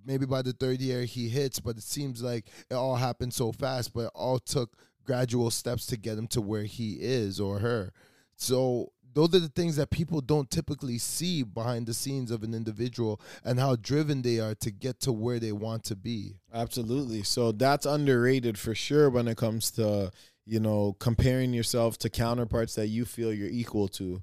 maybe 0.04 0.24
by 0.24 0.40
the 0.40 0.54
third 0.54 0.80
year 0.80 1.04
he 1.04 1.28
hits, 1.28 1.60
but 1.60 1.76
it 1.76 1.82
seems 1.82 2.22
like 2.22 2.46
it 2.70 2.74
all 2.74 2.96
happened 2.96 3.34
so 3.34 3.52
fast, 3.52 3.92
but 3.92 4.06
it 4.06 4.10
all 4.14 4.38
took 4.38 4.76
gradual 5.08 5.50
steps 5.50 5.86
to 5.86 5.96
get 5.96 6.18
him 6.18 6.26
to 6.26 6.38
where 6.38 6.64
he 6.64 6.98
is 7.00 7.40
or 7.40 7.60
her. 7.60 7.94
So 8.36 8.92
those 9.14 9.34
are 9.34 9.38
the 9.40 9.48
things 9.48 9.76
that 9.76 9.88
people 9.88 10.20
don't 10.20 10.50
typically 10.50 10.98
see 10.98 11.42
behind 11.42 11.86
the 11.86 11.94
scenes 11.94 12.30
of 12.30 12.42
an 12.42 12.52
individual 12.52 13.18
and 13.42 13.58
how 13.58 13.74
driven 13.76 14.20
they 14.20 14.38
are 14.38 14.54
to 14.56 14.70
get 14.70 15.00
to 15.00 15.12
where 15.12 15.40
they 15.40 15.50
want 15.50 15.82
to 15.84 15.96
be. 15.96 16.36
Absolutely. 16.52 17.22
So 17.22 17.52
that's 17.52 17.86
underrated 17.86 18.58
for 18.58 18.74
sure 18.74 19.08
when 19.08 19.28
it 19.28 19.38
comes 19.38 19.70
to, 19.72 20.12
you 20.44 20.60
know, 20.60 20.94
comparing 20.98 21.54
yourself 21.54 21.96
to 22.00 22.10
counterparts 22.10 22.74
that 22.74 22.88
you 22.88 23.06
feel 23.06 23.32
you're 23.32 23.48
equal 23.48 23.88
to. 23.88 24.22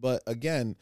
But 0.00 0.22
again, 0.28 0.76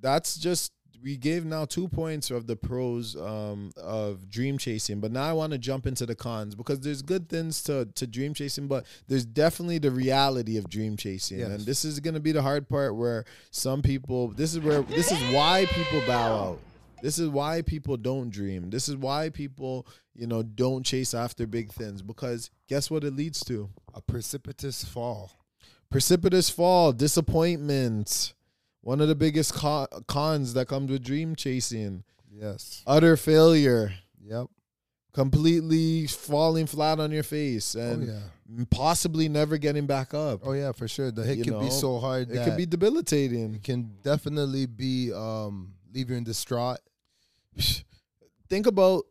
that's 0.00 0.36
just 0.36 0.72
we 1.02 1.16
gave 1.16 1.44
now 1.44 1.64
two 1.64 1.88
points 1.88 2.30
of 2.30 2.46
the 2.46 2.56
pros 2.56 3.14
um, 3.16 3.70
of 3.76 4.28
dream 4.28 4.58
chasing, 4.58 5.00
but 5.00 5.12
now 5.12 5.22
I 5.24 5.32
want 5.32 5.52
to 5.52 5.58
jump 5.58 5.86
into 5.86 6.06
the 6.06 6.14
cons 6.14 6.54
because 6.54 6.80
there's 6.80 7.02
good 7.02 7.28
things 7.28 7.62
to 7.64 7.86
to 7.94 8.06
dream 8.06 8.34
chasing, 8.34 8.66
but 8.68 8.84
there's 9.06 9.24
definitely 9.24 9.78
the 9.78 9.90
reality 9.90 10.56
of 10.56 10.68
dream 10.68 10.96
chasing, 10.96 11.38
Yes. 11.40 11.48
and 11.48 11.60
this 11.60 11.84
is 11.84 12.00
going 12.00 12.14
to 12.14 12.20
be 12.20 12.32
the 12.32 12.42
hard 12.42 12.68
part 12.68 12.96
where 12.96 13.24
some 13.50 13.82
people. 13.82 14.28
This 14.28 14.54
is 14.54 14.60
where 14.60 14.82
this 14.82 15.12
is 15.12 15.34
why 15.34 15.66
people 15.70 16.02
bow 16.06 16.36
out. 16.36 16.58
This 17.00 17.18
is 17.20 17.28
why 17.28 17.62
people 17.62 17.96
don't 17.96 18.28
dream. 18.30 18.70
This 18.70 18.88
is 18.88 18.96
why 18.96 19.30
people, 19.30 19.86
you 20.16 20.26
know, 20.26 20.42
don't 20.42 20.84
chase 20.84 21.14
after 21.14 21.46
big 21.46 21.70
things 21.72 22.02
because 22.02 22.50
guess 22.68 22.90
what 22.90 23.04
it 23.04 23.14
leads 23.14 23.44
to? 23.44 23.70
A 23.94 24.00
precipitous 24.00 24.84
fall. 24.84 25.30
Precipitous 25.90 26.50
fall, 26.50 26.92
disappointment. 26.92 28.34
One 28.80 29.00
of 29.00 29.08
the 29.08 29.14
biggest 29.14 29.54
co- 29.54 29.88
cons 30.06 30.54
that 30.54 30.68
comes 30.68 30.90
with 30.90 31.02
dream 31.02 31.34
chasing, 31.36 32.04
Yes. 32.32 32.82
utter 32.86 33.16
failure, 33.16 33.92
Yep. 34.24 34.46
completely 35.12 36.06
falling 36.06 36.66
flat 36.66 37.00
on 37.00 37.10
your 37.10 37.22
face 37.24 37.74
Oh 37.74 37.80
and 37.80 38.06
yeah. 38.06 38.64
possibly 38.70 39.28
never 39.28 39.58
getting 39.58 39.86
back 39.86 40.14
up. 40.14 40.40
Oh 40.44 40.52
yeah, 40.52 40.72
for 40.72 40.86
sure. 40.86 41.10
The 41.10 41.24
hit 41.24 41.38
You 41.38 41.44
can 41.44 41.60
be 41.60 41.70
so 41.70 41.98
hard 41.98 42.30
it 42.30 42.44
could 42.44 42.56
be 42.56 42.66
debilitating. 42.66 43.54
it 43.56 43.64
can 43.64 43.96
definitely 44.02 44.66
be 44.66 45.12
um 45.12 45.74
leave 45.92 46.10
you 46.10 46.16
in 46.16 46.24
distraught. 46.24 46.78
think 48.48 48.66
about 48.66 49.04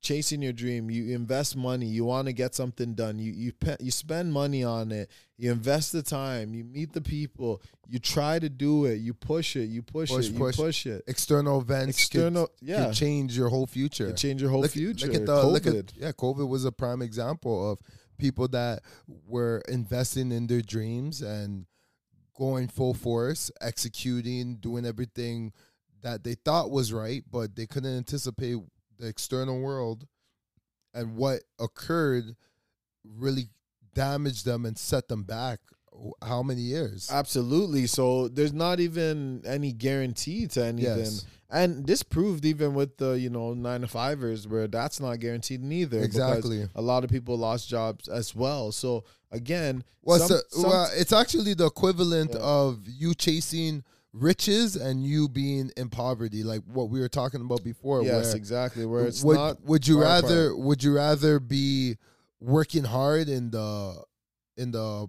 chasing 0.00 0.42
your 0.42 0.52
dream. 0.52 0.90
You 0.90 1.14
invest 1.14 1.56
money. 1.56 1.86
You 1.86 2.04
want 2.04 2.26
to 2.26 2.32
get 2.32 2.54
something 2.54 2.94
done. 2.94 3.18
You 3.18 3.32
you 3.32 3.52
pe- 3.52 3.76
you 3.80 3.90
spend 3.90 4.32
money 4.32 4.64
on 4.64 4.92
it. 4.92 5.10
You 5.36 5.52
invest 5.52 5.92
the 5.92 6.02
time. 6.02 6.54
You 6.54 6.64
meet 6.64 6.92
the 6.92 7.00
people. 7.00 7.62
You 7.88 7.98
try 7.98 8.38
to 8.38 8.48
do 8.48 8.84
it. 8.84 8.96
You 8.96 9.14
push 9.14 9.56
it. 9.56 9.66
You 9.66 9.82
push, 9.82 10.10
Push, 10.10 10.28
it. 10.28 10.36
push. 10.38 10.58
You 10.58 10.64
push 10.64 10.86
it. 10.86 11.04
External 11.06 11.60
events 11.60 11.98
External, 11.98 12.46
could, 12.46 12.68
yeah, 12.68 12.86
could 12.86 12.94
change 12.94 13.36
your 13.36 13.48
whole 13.48 13.66
future. 13.66 14.08
It 14.08 14.16
change 14.16 14.40
your 14.40 14.50
whole 14.50 14.60
look, 14.62 14.70
future. 14.72 15.06
Look 15.06 15.16
at 15.16 15.26
the 15.26 15.42
COVID. 15.42 15.52
look 15.52 15.66
at 15.66 15.92
yeah, 15.96 16.12
COVID 16.12 16.48
was 16.48 16.64
a 16.64 16.72
prime 16.72 17.02
example 17.02 17.72
of 17.72 17.78
people 18.18 18.48
that 18.48 18.80
were 19.26 19.62
investing 19.68 20.30
in 20.32 20.46
their 20.46 20.60
dreams 20.60 21.22
and 21.22 21.66
going 22.36 22.68
full 22.68 22.94
force, 22.94 23.50
executing, 23.60 24.56
doing 24.56 24.86
everything 24.86 25.52
that 26.02 26.24
they 26.24 26.34
thought 26.34 26.70
was 26.70 26.92
right, 26.92 27.22
but 27.30 27.54
they 27.56 27.66
couldn't 27.66 27.94
anticipate 27.96 28.56
the 29.00 29.08
external 29.08 29.60
world 29.60 30.06
and 30.94 31.16
what 31.16 31.40
occurred 31.58 32.36
really 33.04 33.48
damaged 33.94 34.44
them 34.44 34.64
and 34.66 34.78
set 34.78 35.08
them 35.08 35.22
back 35.24 35.60
how 36.22 36.42
many 36.42 36.60
years? 36.60 37.10
Absolutely. 37.10 37.86
So 37.86 38.28
there's 38.28 38.52
not 38.52 38.80
even 38.80 39.42
any 39.44 39.72
guarantee 39.72 40.46
to 40.48 40.64
anything. 40.64 40.98
Yes. 40.98 41.26
And 41.52 41.84
this 41.84 42.04
proved 42.04 42.44
even 42.44 42.74
with 42.74 42.96
the, 42.98 43.12
you 43.18 43.28
know, 43.28 43.54
nine 43.54 43.80
to 43.80 43.88
fivers 43.88 44.46
where 44.46 44.68
that's 44.68 45.00
not 45.00 45.18
guaranteed 45.18 45.60
neither. 45.62 46.00
Exactly. 46.00 46.68
A 46.76 46.80
lot 46.82 47.02
of 47.02 47.10
people 47.10 47.36
lost 47.36 47.68
jobs 47.68 48.06
as 48.06 48.36
well. 48.36 48.70
So 48.70 49.02
again, 49.32 49.82
Well, 50.02 50.20
some- 50.20 50.36
it's, 50.38 50.60
some- 50.60 50.70
well, 50.70 50.88
it's 50.94 51.12
actually 51.12 51.54
the 51.54 51.66
equivalent 51.66 52.30
Yeah. 52.34 52.40
of 52.40 52.86
you 52.86 53.14
chasing 53.14 53.82
riches 54.12 54.76
and 54.76 55.04
you 55.04 55.28
being 55.28 55.70
in 55.76 55.88
poverty, 55.88 56.42
like 56.42 56.62
what 56.66 56.90
we 56.90 57.00
were 57.00 57.08
talking 57.08 57.40
about 57.40 57.62
before. 57.62 58.02
yes, 58.02 58.26
where 58.26 58.36
exactly. 58.36 58.86
Where 58.86 59.06
it's 59.06 59.22
would, 59.22 59.36
not 59.36 59.62
would 59.64 59.86
you 59.86 60.00
rather 60.00 60.46
apart. 60.46 60.58
would 60.58 60.82
you 60.82 60.94
rather 60.94 61.40
be 61.40 61.96
working 62.40 62.84
hard 62.84 63.28
in 63.28 63.50
the 63.50 64.02
in 64.56 64.72
the 64.72 65.06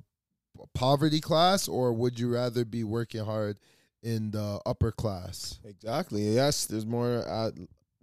poverty 0.74 1.20
class 1.20 1.68
or 1.68 1.94
would 1.94 2.20
you 2.20 2.30
rather 2.32 2.66
be 2.66 2.84
working 2.84 3.24
hard 3.24 3.58
in 4.04 4.32
the 4.32 4.60
upper 4.66 4.92
class? 4.92 5.60
Exactly. 5.64 6.24
Yes, 6.24 6.66
there's 6.66 6.86
more. 6.86 7.28
Uh, 7.28 7.52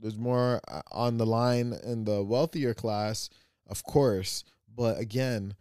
there's 0.00 0.18
more 0.18 0.61
uh, 0.68 0.82
on 0.92 1.18
the 1.18 1.26
line 1.26 1.74
in 1.84 2.04
the 2.04 2.22
wealthier 2.22 2.72
class, 2.72 3.30
of 3.66 3.82
course. 3.82 4.44
But 4.72 4.98
again, 4.98 5.56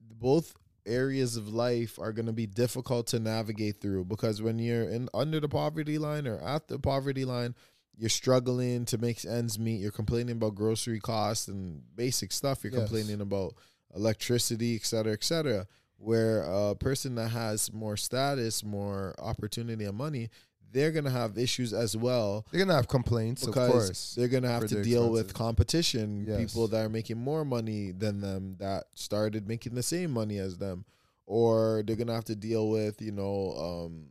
both 0.00 0.54
areas 0.86 1.36
of 1.36 1.48
life 1.48 1.98
are 1.98 2.12
going 2.12 2.26
to 2.26 2.32
be 2.32 2.46
difficult 2.46 3.06
to 3.08 3.18
navigate 3.20 3.80
through 3.80 4.04
because 4.04 4.42
when 4.42 4.58
you're 4.58 4.84
in 4.88 5.08
under 5.14 5.40
the 5.40 5.48
poverty 5.48 5.98
line 5.98 6.26
or 6.26 6.38
at 6.40 6.68
the 6.68 6.78
poverty 6.78 7.24
line, 7.24 7.54
you're 7.96 8.08
struggling 8.10 8.84
to 8.86 8.98
make 8.98 9.24
ends 9.24 9.58
meet. 9.58 9.80
You're 9.80 9.90
complaining 9.92 10.36
about 10.36 10.54
grocery 10.54 10.98
costs 11.00 11.48
and 11.48 11.82
basic 11.94 12.32
stuff. 12.32 12.64
You're 12.64 12.72
Yes. 12.72 12.82
complaining 12.82 13.20
about 13.20 13.54
electricity, 13.94 14.76
et 14.76 14.84
cetera, 14.84 15.12
et 15.12 15.22
cetera. 15.24 15.66
Where 15.98 16.42
a 16.42 16.74
person 16.74 17.14
that 17.14 17.28
has 17.28 17.72
more 17.72 17.96
status, 17.96 18.64
more 18.64 19.14
opportunity, 19.18 19.84
and 19.84 19.96
money, 19.96 20.30
they're 20.72 20.90
gonna 20.90 21.10
have 21.10 21.36
issues 21.38 21.72
as 21.72 21.96
well 21.96 22.44
They're 22.50 22.64
gonna 22.64 22.74
have 22.74 22.88
complaints, 22.88 23.44
because 23.44 23.66
of 23.68 23.72
course. 23.72 24.14
they're 24.16 24.28
gonna 24.28 24.48
have 24.48 24.66
to 24.68 24.82
deal 24.82 25.10
with 25.10 25.34
competition. 25.34 26.24
Yes. 26.26 26.38
People 26.52 26.68
that 26.68 26.84
are 26.84 26.88
making 26.88 27.18
more 27.18 27.44
money 27.44 27.92
than 27.92 28.20
them 28.20 28.56
that 28.58 28.84
started 28.94 29.46
making 29.46 29.74
the 29.74 29.82
same 29.82 30.10
money 30.10 30.38
as 30.38 30.56
them, 30.58 30.84
or 31.26 31.82
they're 31.86 31.96
gonna 31.96 32.14
have 32.14 32.24
to 32.26 32.36
deal 32.36 32.70
with 32.70 33.00
you 33.02 33.12
know, 33.12 33.52
um, 33.56 34.06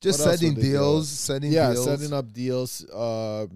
Just 0.00 0.20
setting 0.22 0.54
deals, 0.54 1.08
setting 1.08 1.52
yeah, 1.52 1.72
deals, 1.72 1.84
setting 1.84 2.12
up 2.12 2.32
deals, 2.32 2.84
uh, 2.90 3.46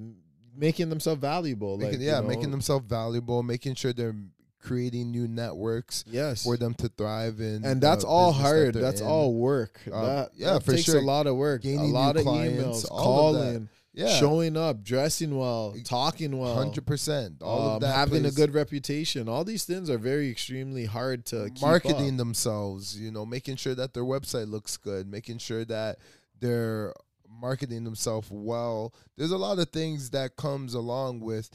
making 0.57 0.89
themselves 0.91 1.21
valuable. 1.21 1.79
making, 1.79 1.93
like 1.93 2.01
you 2.01 2.07
yeah, 2.07 2.21
know, 2.21 2.27
making 2.27 2.51
themselves 2.51 2.85
valuable, 2.87 3.43
making 3.43 3.75
sure 3.77 3.93
they're 3.93 4.15
creating 4.63 5.11
new 5.11 5.29
networks 5.29 6.05
yes. 6.07 6.45
for 6.45 6.57
them 6.57 6.75
to 6.75 6.89
thrive 6.89 7.41
in. 7.41 7.65
and 7.65 7.81
that's 7.81 8.05
the 8.05 8.09
all 8.09 8.31
business 8.33 8.43
that 8.43 8.49
hard. 8.49 8.75
That's 8.75 9.01
in. 9.01 9.07
all 9.07 9.35
work. 9.35 9.81
Uh, 9.93 10.07
that, 10.07 10.31
yeah, 10.35 10.53
that 10.55 10.63
for 10.65 10.73
takes 10.73 10.85
sure. 10.85 10.99
a 10.99 11.03
lot 11.03 11.27
of 11.27 11.37
work. 11.37 11.63
Gaining 11.63 11.81
a 11.81 11.85
new 11.85 11.93
lot 11.93 12.17
of 12.17 12.23
clients, 12.23 12.85
emails, 12.85 12.89
calling, 12.89 13.69
Yeah, 13.93 14.09
showing 14.19 14.57
up, 14.57 14.83
dressing 14.83 15.37
well, 15.37 15.75
talking 15.85 16.39
well, 16.39 16.55
hundred 16.55 16.87
percent. 16.87 17.43
All 17.43 17.69
um, 17.69 17.75
of 17.75 17.81
that, 17.83 17.95
having 17.95 18.23
plays- 18.23 18.35
a 18.35 18.37
good 18.37 18.55
reputation. 18.55 19.29
All 19.29 19.45
these 19.45 19.65
things 19.65 19.91
are 19.91 19.99
very 19.99 20.31
extremely 20.31 20.87
hard 20.87 21.27
to 21.27 21.51
keep 21.51 21.63
marketing 21.63 22.17
themselves. 22.17 22.99
You 22.99 23.11
know, 23.11 23.27
making 23.27 23.57
sure 23.57 23.75
that 23.75 23.93
their 23.93 24.05
website 24.05 24.49
looks 24.49 24.77
good, 24.77 25.07
making 25.07 25.39
sure 25.39 25.65
that 25.67 25.99
they're 26.41 26.95
marketing 27.29 27.85
themselves 27.85 28.29
well. 28.31 28.95
There's 29.17 29.33
a 29.33 29.39
lot 29.39 29.59
of 29.59 29.71
things 29.71 30.11
that 30.11 30.37
comes 30.37 30.75
along 30.75 31.21
with 31.21 31.51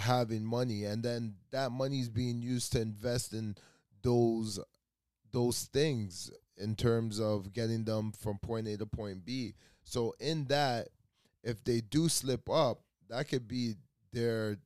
having 0.00 0.44
money, 0.44 0.84
and 0.84 1.02
then 1.02 1.34
that 1.50 1.70
money 1.70 2.00
is 2.00 2.08
being 2.08 2.42
used 2.42 2.72
to 2.72 2.80
invest 2.80 3.32
in 3.32 3.56
those 4.02 4.58
those 5.32 5.64
things 5.72 6.30
in 6.56 6.74
terms 6.74 7.20
of 7.20 7.52
getting 7.52 7.84
them 7.84 8.12
from 8.12 8.38
point 8.38 8.66
A 8.66 8.76
to 8.76 8.86
point 8.86 9.24
B. 9.24 9.54
So 9.84 10.14
in 10.18 10.46
that, 10.46 10.88
if 11.42 11.62
they 11.64 11.80
do 11.80 12.08
slip 12.08 12.50
up, 12.50 12.80
that 13.08 13.28
could 13.28 13.46
be 13.46 13.74
their 14.12 14.58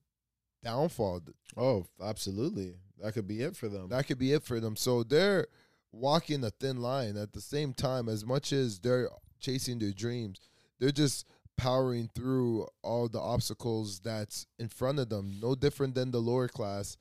downfall. 0.62 1.20
Oh, 1.56 1.86
absolutely. 2.02 2.74
That 3.00 3.12
could 3.12 3.28
be 3.28 3.42
it 3.42 3.56
for 3.56 3.68
them. 3.68 3.88
That 3.90 4.06
could 4.06 4.18
be 4.18 4.32
it 4.32 4.42
for 4.42 4.58
them. 4.60 4.76
So 4.76 5.02
they're 5.02 5.46
walking 5.92 6.42
a 6.44 6.50
thin 6.50 6.80
line 6.80 7.16
at 7.16 7.32
the 7.32 7.40
same 7.40 7.72
time, 7.72 8.08
as 8.08 8.24
much 8.24 8.52
as 8.52 8.78
they're 8.78 9.08
chasing 9.40 9.78
their 9.78 9.92
dreams, 9.92 10.40
they're 10.80 10.90
just 10.90 11.26
powering 11.56 12.10
through 12.14 12.66
all 12.82 13.08
the 13.08 13.20
obstacles 13.20 14.00
that's 14.00 14.46
in 14.58 14.68
front 14.68 14.98
of 14.98 15.08
them. 15.08 15.38
No 15.40 15.54
different 15.54 15.94
than 15.94 16.10
the 16.10 16.18
lower 16.20 16.48
class, 16.48 16.96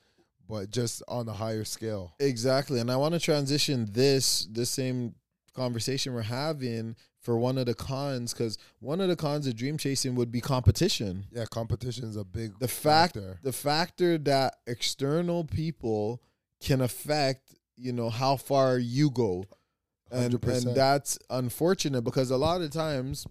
but 0.48 0.70
just 0.70 1.02
on 1.08 1.28
a 1.28 1.34
higher 1.34 1.64
scale. 1.66 2.14
Exactly. 2.20 2.80
And 2.80 2.92
I 2.92 2.96
want 2.98 3.14
to 3.14 3.20
transition 3.20 3.88
this 3.92 4.46
this 4.52 4.70
same 4.70 5.16
conversation 5.56 6.14
we're 6.14 6.22
having 6.24 6.96
for 7.22 7.38
one 7.38 7.58
of 7.58 7.66
the 7.68 7.74
cons 7.76 8.34
cuz 8.34 8.58
one 8.80 9.00
of 9.00 9.08
the 9.08 9.16
cons 9.16 9.48
of 9.48 9.56
dream 9.56 9.78
chasing 9.78 10.16
would 10.16 10.32
be 10.32 10.42
competition. 10.42 11.26
Yeah, 11.32 11.46
competition 11.46 12.06
is 12.06 12.16
a 12.16 12.24
big 12.24 12.58
The 12.60 12.68
fact 12.68 13.14
factor. 13.16 13.40
the 13.44 13.54
factor 13.54 14.18
that 14.20 14.58
external 14.68 15.44
people 15.46 16.22
can 16.60 16.82
affect, 16.82 17.56
you 17.76 17.94
know, 17.94 18.10
how 18.10 18.36
far 18.38 18.78
you 18.78 19.10
go. 19.10 19.46
And, 20.12 20.34
100%. 20.34 20.68
and 20.68 20.76
that's 20.76 21.18
unfortunate 21.30 22.02
because 22.04 22.30
a 22.30 22.38
lot 22.38 22.62
of 22.62 22.70
times 22.72 23.26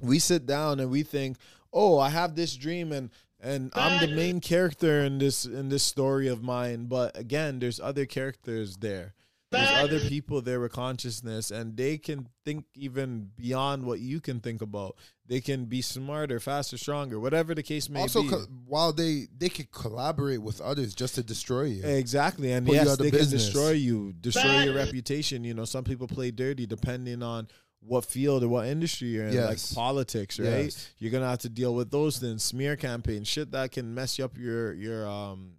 we 0.00 0.18
sit 0.18 0.46
down 0.46 0.80
and 0.80 0.90
we 0.90 1.02
think, 1.02 1.38
"Oh, 1.72 1.98
I 1.98 2.10
have 2.10 2.34
this 2.34 2.54
dream 2.56 2.92
and 2.92 3.10
and 3.42 3.72
I'm 3.74 4.00
the 4.00 4.14
main 4.14 4.40
character 4.40 5.00
in 5.00 5.18
this 5.18 5.44
in 5.44 5.68
this 5.68 5.82
story 5.82 6.28
of 6.28 6.42
mine." 6.42 6.86
But 6.86 7.16
again, 7.16 7.58
there's 7.58 7.80
other 7.80 8.06
characters 8.06 8.76
there. 8.76 9.14
There's 9.50 9.68
other 9.84 9.98
people 9.98 10.42
there 10.42 10.60
with 10.60 10.70
consciousness, 10.70 11.50
and 11.50 11.76
they 11.76 11.98
can 11.98 12.28
think 12.44 12.66
even 12.74 13.30
beyond 13.36 13.84
what 13.84 13.98
you 13.98 14.20
can 14.20 14.38
think 14.38 14.62
about. 14.62 14.96
They 15.26 15.40
can 15.40 15.64
be 15.64 15.82
smarter, 15.82 16.38
faster, 16.38 16.78
stronger, 16.78 17.18
whatever 17.18 17.54
the 17.54 17.62
case 17.64 17.88
may 17.88 18.02
also, 18.02 18.22
be. 18.22 18.28
co- 18.28 18.46
while 18.66 18.92
they 18.92 19.26
they 19.36 19.48
could 19.48 19.72
collaborate 19.72 20.40
with 20.40 20.60
others 20.60 20.94
just 20.94 21.16
to 21.16 21.24
destroy 21.24 21.64
you. 21.64 21.84
Exactly, 21.84 22.52
and 22.52 22.64
Put 22.64 22.76
yes, 22.76 22.86
out 22.86 22.92
of 22.92 22.98
they 22.98 23.10
can 23.10 23.28
destroy 23.28 23.70
you, 23.70 24.12
destroy 24.12 24.62
your 24.62 24.74
reputation. 24.74 25.42
You 25.42 25.54
know, 25.54 25.64
some 25.64 25.82
people 25.82 26.06
play 26.06 26.30
dirty 26.30 26.66
depending 26.66 27.22
on 27.22 27.48
what 27.80 28.04
field 28.04 28.42
or 28.44 28.48
what 28.48 28.66
industry 28.66 29.08
you're 29.08 29.26
in, 29.26 29.44
like 29.46 29.58
politics, 29.74 30.38
right? 30.38 30.64
Yes. 30.64 30.90
You're 30.98 31.10
gonna 31.10 31.28
have 31.28 31.38
to 31.40 31.48
deal 31.48 31.74
with 31.74 31.90
those 31.90 32.18
things, 32.18 32.42
smear 32.44 32.76
campaigns, 32.76 33.26
shit 33.28 33.50
that 33.52 33.72
can 33.72 33.94
mess 33.94 34.20
up 34.20 34.36
your 34.36 34.74
your 34.74 35.08
um 35.08 35.52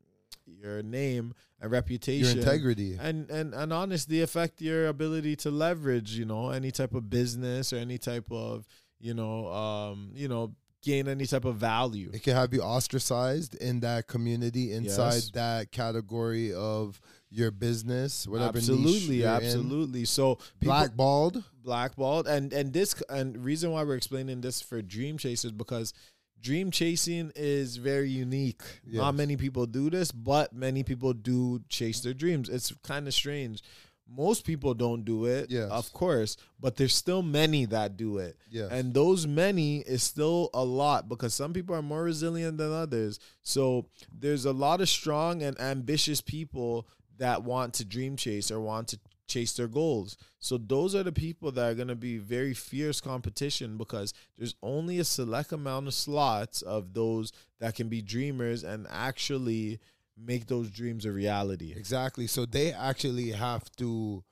your 0.46 0.84
name 0.84 1.34
and 1.60 1.72
reputation, 1.72 2.38
Your 2.38 2.46
integrity. 2.46 2.98
and 3.00 3.30
and 3.32 3.54
and 3.54 3.74
honestly 3.74 4.22
affect 4.22 4.62
your 4.62 4.88
ability 4.88 5.36
to 5.38 5.52
leverage, 5.52 6.12
you 6.14 6.26
know, 6.26 6.50
any 6.52 6.72
type 6.72 6.94
of 6.94 7.10
business 7.10 7.74
or 7.74 7.78
any 7.78 7.98
type 7.98 8.32
of 8.32 8.68
you 9.00 9.14
know 9.16 9.48
um 9.52 10.12
you 10.14 10.28
know 10.28 10.54
gain 10.84 11.08
any 11.08 11.26
type 11.26 11.46
of 11.46 11.56
value. 11.58 12.10
It 12.14 12.22
can 12.24 12.36
have 12.36 12.54
you 12.54 12.62
ostracized 12.62 13.56
in 13.56 13.80
that 13.82 14.08
community 14.08 14.74
inside 14.74 15.14
Yes. 15.14 15.30
that 15.32 15.72
category 15.72 16.54
of 16.54 17.00
your 17.34 17.50
business, 17.50 18.28
whatever 18.28 18.58
Absolutely, 18.58 19.18
you're 19.18 19.28
in. 19.30 19.34
absolutely. 19.44 20.06
So 20.06 20.36
people- 20.60 20.74
Blackballed. 20.76 21.44
blackballed 21.64 22.28
and 22.28 22.52
and 22.54 22.74
this 22.74 22.96
and 23.10 23.38
reason 23.46 23.72
why 23.72 23.84
we're 23.84 23.96
explaining 23.96 24.42
this 24.42 24.62
for 24.62 24.82
dream 24.82 25.18
chasers 25.18 25.52
because 25.52 25.94
dream 26.42 26.72
chasing 26.72 27.32
is 27.36 27.78
very 27.78 28.10
unique 28.10 28.64
not 28.84 29.14
many 29.14 29.38
people 29.38 29.68
do 29.68 29.90
this 29.92 30.12
but 30.12 30.52
many 30.54 30.82
people 30.82 31.14
do 31.14 31.62
chase 31.70 32.00
their 32.02 32.16
dreams 32.16 32.50
it's 32.50 32.74
kind 32.84 33.08
of 33.08 33.14
strange 33.14 33.62
most 34.10 34.44
people 34.44 34.74
don't 34.74 35.06
do 35.06 35.26
it 35.26 35.52
Yes. 35.52 35.70
of 35.70 35.94
course 35.94 36.36
but 36.60 36.78
there's 36.78 36.96
still 36.96 37.22
many 37.22 37.66
that 37.66 37.96
do 37.96 38.18
it 38.18 38.36
Yes. 38.50 38.72
and 38.72 38.92
those 38.96 39.28
many 39.28 39.82
is 39.82 40.02
still 40.02 40.50
a 40.56 40.66
lot 40.66 41.08
because 41.08 41.36
some 41.36 41.54
people 41.54 41.76
are 41.76 41.84
more 41.84 42.02
resilient 42.04 42.58
than 42.58 42.72
others 42.72 43.20
so 43.44 43.86
there's 44.12 44.46
a 44.46 44.52
lot 44.52 44.82
of 44.82 44.90
strong 44.90 45.44
and 45.44 45.62
ambitious 45.62 46.22
people 46.22 46.88
that 47.22 47.44
want 47.44 47.76
to 47.76 47.86
dream 47.86 48.16
chase 48.16 48.50
or 48.50 48.60
want 48.60 48.88
to 48.88 49.00
chase 49.28 49.54
their 49.54 49.68
goals. 49.68 50.18
So 50.40 50.58
those 50.58 50.96
are 50.96 51.04
the 51.04 51.12
people 51.12 51.52
that 51.52 51.70
are 51.70 51.76
going 51.76 51.88
to 51.88 51.96
be 51.96 52.18
very 52.18 52.56
fierce 52.56 53.00
competition 53.00 53.78
because 53.78 54.12
there's 54.40 54.56
only 54.64 54.98
a 54.98 55.04
select 55.04 55.52
amount 55.52 55.86
of 55.86 55.94
slots 55.94 56.64
of 56.64 56.96
those 56.96 57.32
that 57.60 57.76
can 57.76 57.90
be 57.90 58.02
dreamers 58.02 58.64
and 58.64 58.88
actually 58.90 59.80
make 60.18 60.48
those 60.48 60.72
dreams 60.72 61.06
a 61.06 61.12
reality. 61.12 61.74
Exactly. 61.78 62.26
So 62.26 62.48
they 62.48 62.74
actually 62.74 63.30
have 63.30 63.72
to 63.78 64.24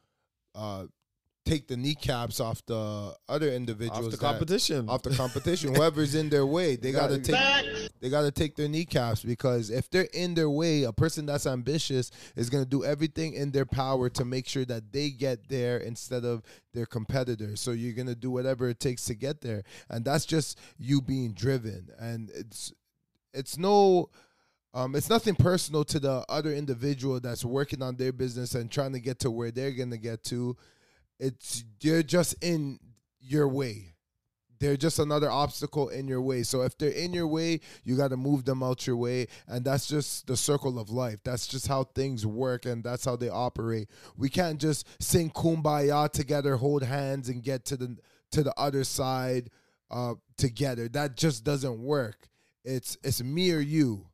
uh, 0.55 0.85
take 1.49 1.67
the 1.67 1.75
kneecaps 1.77 2.39
off 2.39 2.63
the 2.67 3.15
other 3.27 3.51
individuals. 3.51 4.05
Off 4.05 4.11
the 4.11 4.17
that- 4.17 4.19
competition. 4.19 4.87
off 4.89 5.01
the 5.01 5.09
competition. 5.15 5.73
Whoever's 5.73 6.13
in 6.15 6.29
their 6.29 6.45
way, 6.45 6.75
they 6.75 6.91
gotta 6.91 7.17
take 7.19 7.35
they 7.99 8.09
gotta 8.09 8.31
take 8.31 8.55
their 8.55 8.67
kneecaps 8.69 9.23
because 9.23 9.69
if 9.69 9.89
they're 9.89 10.07
in 10.13 10.33
their 10.35 10.49
way, 10.49 10.83
a 10.83 10.93
person 10.93 11.25
that's 11.25 11.47
ambitious 11.47 12.11
is 12.35 12.49
gonna 12.49 12.65
do 12.65 12.83
everything 12.85 13.33
in 13.33 13.51
their 13.51 13.65
power 13.65 14.09
to 14.09 14.23
make 14.23 14.47
sure 14.47 14.65
that 14.65 14.91
they 14.91 15.09
get 15.09 15.49
there 15.49 15.77
instead 15.77 16.23
of 16.23 16.43
their 16.73 16.85
competitors. 16.85 17.59
So 17.59 17.71
you're 17.71 17.93
gonna 17.93 18.15
do 18.15 18.29
whatever 18.31 18.69
it 18.69 18.79
takes 18.79 19.05
to 19.05 19.15
get 19.15 19.41
there, 19.41 19.63
and 19.89 20.05
that's 20.05 20.25
just 20.25 20.57
you 20.77 21.01
being 21.01 21.33
driven. 21.33 21.89
And 21.99 22.29
it's 22.35 22.71
it's 23.33 23.57
no 23.57 24.09
Um, 24.71 24.95
it's 24.95 25.09
nothing 25.09 25.33
personal 25.33 25.83
to 25.85 25.99
the 25.99 26.23
other 26.29 26.53
individual 26.53 27.19
that's 27.19 27.43
working 27.43 27.81
on 27.81 27.95
their 27.95 28.11
business 28.13 28.53
and 28.53 28.69
trying 28.69 28.93
to 28.93 28.99
get 28.99 29.17
to 29.21 29.31
where 29.31 29.49
they're 29.49 29.71
gonna 29.71 29.97
get 29.97 30.23
to. 30.25 30.55
It's 31.19 31.63
you're 31.81 32.03
just 32.03 32.35
in 32.41 32.79
your 33.19 33.47
way. 33.47 33.93
They're 34.59 34.77
just 34.77 34.99
another 34.99 35.31
obstacle 35.31 35.87
in 35.87 36.07
your 36.07 36.21
way. 36.21 36.43
So 36.43 36.63
if 36.63 36.77
they're 36.77 36.89
in 36.89 37.13
your 37.13 37.27
way, 37.27 37.61
you 37.85 37.95
got 37.95 38.09
to 38.09 38.17
move 38.17 38.43
them 38.43 38.61
out 38.61 38.85
your 38.85 38.97
way, 38.97 39.27
and 39.47 39.63
that's 39.63 39.87
just 39.87 40.27
the 40.27 40.35
circle 40.35 40.77
of 40.77 40.89
life. 40.89 41.19
That's 41.23 41.47
just 41.47 41.67
how 41.67 41.85
things 41.85 42.25
work, 42.25 42.65
and 42.65 42.83
that's 42.83 43.05
how 43.05 43.15
they 43.15 43.29
operate. 43.29 43.89
We 44.17 44.29
can't 44.29 44.59
just 44.59 44.85
sing 45.01 45.29
kumbaya 45.29 46.11
together, 46.11 46.57
hold 46.57 46.83
hands, 46.83 47.29
and 47.29 47.41
get 47.41 47.63
to 47.65 47.77
the 47.77 47.97
to 48.31 48.43
the 48.43 48.53
other 48.57 48.83
side 48.83 49.49
uh, 49.89 50.15
together. 50.37 50.89
That 50.89 51.15
just 51.15 51.43
doesn't 51.45 51.79
work. 51.79 52.27
It's 52.65 52.97
it's 53.01 53.23
me 53.23 53.53
or 53.53 53.61
you. 53.61 54.07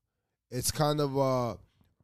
It's 0.51 0.71
kind 0.71 1.01
of 1.01 1.17
a, 1.17 1.57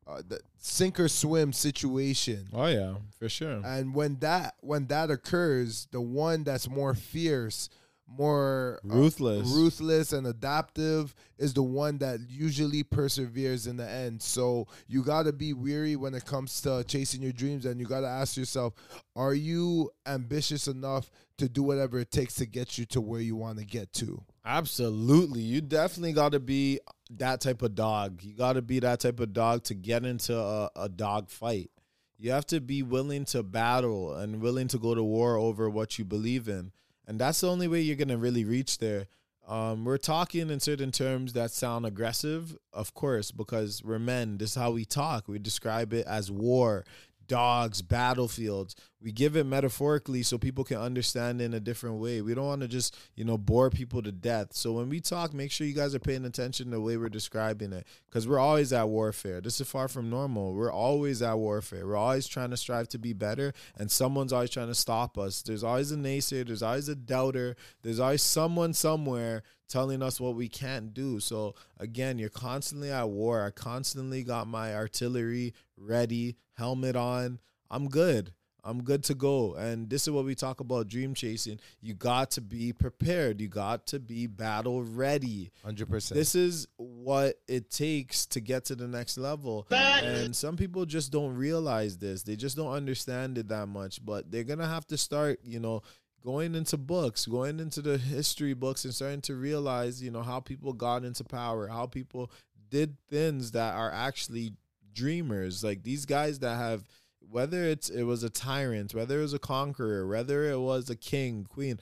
a 0.08 0.24
the 0.24 0.40
sink 0.58 1.00
or 1.00 1.08
swim 1.08 1.54
situation. 1.54 2.48
Oh 2.54 2.68
yeah, 2.68 2.96
for 3.18 3.30
sure. 3.30 3.62
And 3.64 3.94
when 3.96 4.18
that 4.20 4.56
when 4.62 4.88
that 4.88 5.10
occurs, 5.12 5.88
the 5.92 6.02
one 6.02 6.44
that's 6.44 6.70
more 6.70 6.94
fierce, 6.94 7.70
more 8.08 8.80
uh, 8.90 8.96
Ruthless. 8.96 9.48
ruthless 9.50 10.12
and 10.14 10.28
adaptive 10.28 11.16
is 11.38 11.54
the 11.54 11.64
one 11.64 11.98
that 12.00 12.20
usually 12.30 12.84
perseveres 12.84 13.68
in 13.68 13.78
the 13.78 13.88
end. 13.88 14.22
So 14.22 14.68
you 14.88 15.04
got 15.04 15.24
to 15.24 15.34
be 15.34 15.54
weary 15.54 15.96
when 15.96 16.14
it 16.14 16.26
comes 16.26 16.60
to 16.62 16.84
chasing 16.88 17.22
your 17.22 17.32
dreams 17.32 17.66
and 17.66 17.80
you 17.80 17.86
got 17.86 18.02
to 18.02 18.08
ask 18.08 18.36
yourself, 18.38 18.74
are 19.16 19.34
you 19.34 19.92
ambitious 20.06 20.68
enough 20.68 21.10
to 21.38 21.48
do 21.50 21.64
whatever 21.64 22.00
it 22.00 22.12
takes 22.12 22.36
to 22.36 22.46
get 22.46 22.78
you 22.78 22.86
to 22.88 23.02
where 23.02 23.22
you 23.22 23.36
want 23.36 23.60
to 23.60 23.66
get 23.66 23.94
to? 23.94 24.22
Absolutely. 24.46 25.42
You 25.42 25.62
definitely 25.62 26.14
got 26.14 26.34
to 26.34 26.40
be 26.40 26.80
that 27.17 27.41
type 27.41 27.62
of 27.62 27.76
dog. 27.76 28.24
You 28.24 28.34
got 28.34 28.54
to 28.54 28.62
be 28.62 28.80
that 28.80 29.02
type 29.02 29.19
of 29.19 29.34
dog 29.34 29.63
to 29.65 29.74
get 29.74 30.06
into 30.06 30.38
a, 30.38 30.69
a 30.76 30.89
dog 30.89 31.30
fight. 31.30 31.71
You 32.17 32.32
have 32.32 32.45
to 32.47 32.62
be 32.62 32.84
willing 32.84 33.26
to 33.26 33.43
battle 33.43 34.13
and 34.15 34.41
willing 34.41 34.67
to 34.69 34.78
go 34.78 34.93
to 34.93 35.04
war 35.04 35.38
over 35.38 35.69
what 35.69 35.97
you 35.97 36.06
believe 36.06 36.47
in. 36.47 36.71
And 37.08 37.19
that's 37.19 37.41
the 37.41 37.50
only 37.50 37.67
way 37.67 37.82
you're 37.82 37.95
going 37.95 38.08
to 38.10 38.17
really 38.17 38.45
reach 38.45 38.78
there. 38.78 39.08
Um, 39.47 39.84
we're 39.84 39.97
talking 39.97 40.50
in 40.50 40.60
certain 40.60 40.91
terms 40.91 41.34
that 41.34 41.52
sound 41.52 41.86
aggressive, 41.86 42.56
of 42.71 42.93
course, 42.93 43.32
because 43.32 43.84
we're 43.84 44.00
men. 44.00 44.38
This 44.38 44.52
is 44.52 44.56
how 44.56 44.71
we 44.71 44.86
talk. 44.86 45.28
We 45.28 45.39
describe 45.39 45.93
it 45.93 46.06
as 46.06 46.32
war, 46.32 46.86
dogs, 47.28 47.82
battlefields. 47.82 48.76
We 49.02 49.12
give 49.12 49.36
it 49.36 49.46
metaphorically 49.46 50.22
so 50.22 50.38
people 50.38 50.64
can 50.64 50.78
understand 50.78 51.42
in 51.42 51.56
a 51.56 51.60
different 51.60 51.98
way. 51.98 52.22
We 52.22 52.36
don't 52.36 52.46
want 52.46 52.62
to 52.62 52.68
just, 52.68 52.96
you 53.16 53.26
know, 53.26 53.38
bore 53.38 53.72
people 53.72 54.04
to 54.04 54.12
death. 54.12 54.54
So 54.54 54.74
when 54.74 54.90
we 54.90 55.00
talk, 55.00 55.34
make 55.34 55.52
sure 55.52 55.66
you 55.66 55.74
guys 55.74 55.96
are 55.96 56.00
paying 56.00 56.24
attention 56.24 56.68
to 56.68 56.72
the 56.74 56.82
way 56.82 56.98
we're 56.98 57.10
describing 57.10 57.74
it 57.74 57.88
because 58.06 58.28
we're 58.28 58.38
always 58.38 58.72
at 58.72 58.90
warfare. 58.90 59.42
This 59.42 59.60
is 59.60 59.68
far 59.68 59.88
from 59.88 60.12
normal. 60.12 60.54
We're 60.54 60.72
always 60.72 61.24
at 61.24 61.38
warfare. 61.38 61.88
We're 61.88 61.96
always 61.96 62.28
trying 62.28 62.52
to 62.52 62.58
strive 62.58 62.90
to 62.90 63.00
be 63.00 63.14
better, 63.14 63.54
and 63.76 63.90
someone's 63.90 64.34
always 64.34 64.52
trying 64.52 64.68
to 64.68 64.76
stop 64.76 65.18
us. 65.18 65.42
There's 65.42 65.64
always 65.64 65.92
a 65.92 65.98
naysayer, 65.98 66.46
there's 66.46 66.62
always 66.62 66.88
a 66.88 66.96
doubter, 66.96 67.56
there's 67.82 68.00
always 68.00 68.22
someone 68.22 68.74
somewhere 68.74 69.42
telling 69.68 70.04
us 70.04 70.20
what 70.20 70.36
we 70.36 70.48
can't 70.48 70.94
do. 70.94 71.20
So 71.20 71.56
again, 71.80 72.20
you're 72.20 72.30
constantly 72.30 72.92
at 72.92 73.10
war. 73.10 73.44
I 73.44 73.50
constantly 73.50 74.24
got 74.24 74.48
my 74.48 74.76
artillery 74.76 75.54
ready, 75.78 76.36
helmet 76.54 76.96
on. 76.96 77.40
I'm 77.70 77.88
good. 77.88 78.34
I'm 78.63 78.84
good 78.84 79.04
to 79.06 79.15
go. 79.15 79.56
And 79.56 79.89
this 79.89 80.04
is 80.04 80.12
what 80.12 80.26
we 80.26 80.36
talk 80.36 80.60
about 80.60 80.88
dream 80.88 81.13
chasing. 81.13 81.60
You 81.82 81.93
got 81.93 82.32
to 82.32 82.41
be 82.41 82.74
prepared. 82.74 83.41
You 83.41 83.47
got 83.47 83.88
to 83.88 84.00
be 84.00 84.28
battle 84.28 84.84
ready. 84.84 85.52
100%. 85.65 86.10
This 86.10 86.36
is 86.36 86.67
what 86.78 87.36
it 87.47 87.71
takes 87.71 88.26
to 88.28 88.39
get 88.39 88.65
to 88.65 88.76
the 88.76 88.88
next 88.88 89.17
level. 89.17 89.67
And 89.71 90.36
some 90.36 90.58
people 90.58 90.86
just 90.86 91.12
don't 91.12 91.36
realize 91.36 91.97
this. 91.97 92.24
They 92.24 92.36
just 92.36 92.56
don't 92.56 92.71
understand 92.71 93.38
it 93.38 93.47
that 93.50 93.67
much. 93.67 94.04
But 94.06 94.32
they're 94.32 94.43
going 94.43 94.60
to 94.60 94.67
have 94.67 94.86
to 94.88 94.97
start, 94.97 95.39
you 95.43 95.60
know, 95.60 95.82
going 96.24 96.54
into 96.54 96.78
books, 96.78 97.26
going 97.26 97.60
into 97.60 97.82
the 97.82 97.97
history 97.97 98.54
books 98.54 98.86
and 98.86 98.93
starting 98.93 99.21
to 99.21 99.36
realize, 99.36 100.04
you 100.04 100.12
know, 100.12 100.21
how 100.21 100.39
people 100.39 100.74
got 100.74 101.04
into 101.04 101.24
power, 101.24 101.67
how 101.67 101.88
people 101.88 102.32
did 102.69 102.95
things 103.10 103.52
that 103.52 103.76
are 103.76 103.91
actually 103.91 104.54
dreamers. 104.93 105.63
Like 105.63 105.84
these 105.84 106.06
guys 106.06 106.39
that 106.39 106.58
have 106.58 106.84
whether 107.30 107.64
it's 107.64 107.90
it 107.90 108.04
was 108.04 108.24
a 108.24 108.30
tyrant, 108.30 108.94
whether 108.94 109.20
it 109.20 109.22
was 109.22 109.34
a 109.34 109.40
conqueror, 109.40 110.08
whether 110.08 110.50
it 110.50 110.60
was 110.60 110.90
a 110.90 110.96
king, 110.96 111.46
queen. 111.50 111.80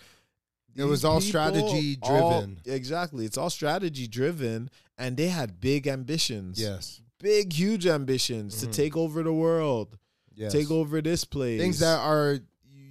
It 0.75 0.83
was 0.83 1.03
all 1.03 1.19
strategy 1.19 1.97
all- 2.01 2.41
driven. 2.41 2.59
exactly. 2.65 3.25
It's 3.25 3.37
all 3.37 3.49
strategy 3.49 4.07
driven 4.07 4.69
and 4.97 5.17
they 5.17 5.27
had 5.27 5.59
big 5.59 5.87
ambitions. 5.87 6.61
yes. 6.61 7.01
Big 7.19 7.51
huge 7.51 7.85
ambitions 7.85 8.59
to 8.59 8.65
mm-hmm. 8.65 8.71
take 8.71 8.95
over 8.95 9.23
the 9.23 9.33
world. 9.33 9.97
Yes. 10.35 10.53
Take 10.53 10.71
over 10.71 11.01
this 11.01 11.25
place. 11.25 11.59
things 11.59 11.79
that 11.79 11.99
are 11.99 12.39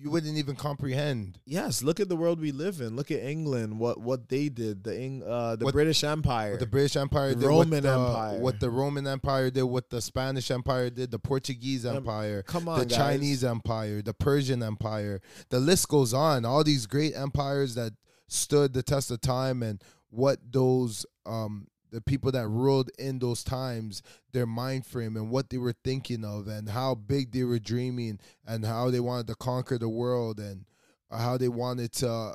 you 0.00 0.10
wouldn't 0.10 0.36
even 0.38 0.54
comprehend. 0.54 1.38
Yes, 1.44 1.82
look 1.82 1.98
at 2.00 2.08
the 2.08 2.16
world 2.16 2.40
we 2.40 2.52
live 2.52 2.80
in. 2.80 2.94
Look 2.96 3.10
at 3.10 3.20
England. 3.22 3.78
What 3.78 4.00
what 4.00 4.28
they 4.28 4.48
did. 4.48 4.84
The 4.84 4.96
Eng, 4.96 5.22
uh, 5.26 5.56
the 5.56 5.64
What- 5.64 5.74
British 5.74 6.04
Empire. 6.04 6.56
The 6.56 6.66
British 6.66 6.96
Empire 6.96 7.30
The 7.34 7.40
did, 7.40 7.46
Roman 7.46 7.70
what 7.70 7.82
the, 7.82 7.88
Empire. 7.92 8.38
what 8.40 8.60
the 8.60 8.70
Roman 8.70 9.06
Empire 9.06 9.50
did, 9.50 9.62
what 9.64 9.90
the 9.90 10.00
Spanish 10.00 10.50
Empire 10.50 10.90
did, 10.90 11.10
the 11.10 11.18
Portuguese 11.18 11.84
Empire, 11.84 12.42
come 12.42 12.68
on, 12.68 12.78
the 12.80 12.86
guys. 12.86 12.96
Chinese 12.96 13.42
Empire, 13.44 14.02
the 14.02 14.14
Persian 14.14 14.62
Empire. 14.62 15.20
The 15.48 15.58
list 15.60 15.88
goes 15.88 16.14
on. 16.14 16.44
All 16.44 16.62
these 16.64 16.86
great 16.86 17.14
empires 17.16 17.74
that 17.74 17.92
stood 18.28 18.72
the 18.74 18.82
test 18.82 19.10
of 19.10 19.20
time, 19.20 19.62
and 19.62 19.82
what 20.10 20.38
those 20.52 21.04
um 21.26 21.66
the 21.90 22.00
people 22.00 22.32
that 22.32 22.48
ruled 22.48 22.90
in 22.98 23.18
those 23.18 23.42
times, 23.42 24.02
their 24.32 24.46
mind 24.46 24.86
frame 24.86 25.16
and 25.16 25.30
what 25.30 25.50
they 25.50 25.58
were 25.58 25.74
thinking 25.84 26.24
of, 26.24 26.46
and 26.46 26.68
how 26.68 26.94
big 26.94 27.32
they 27.32 27.44
were 27.44 27.58
dreaming, 27.58 28.20
and 28.46 28.64
how 28.64 28.90
they 28.90 29.00
wanted 29.00 29.26
to 29.28 29.34
conquer 29.34 29.78
the 29.78 29.88
world, 29.88 30.38
and 30.38 30.64
how 31.10 31.36
they 31.38 31.48
wanted 31.48 31.92
to 31.92 32.34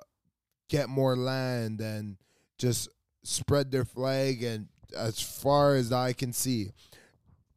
get 0.69 0.89
more 0.89 1.15
land 1.15 1.79
and 1.79 2.17
just 2.57 2.89
spread 3.23 3.71
their 3.71 3.85
flag 3.85 4.41
and 4.43 4.67
as 4.97 5.19
far 5.19 5.75
as 5.75 5.91
I 5.91 6.13
can 6.13 6.33
see 6.33 6.71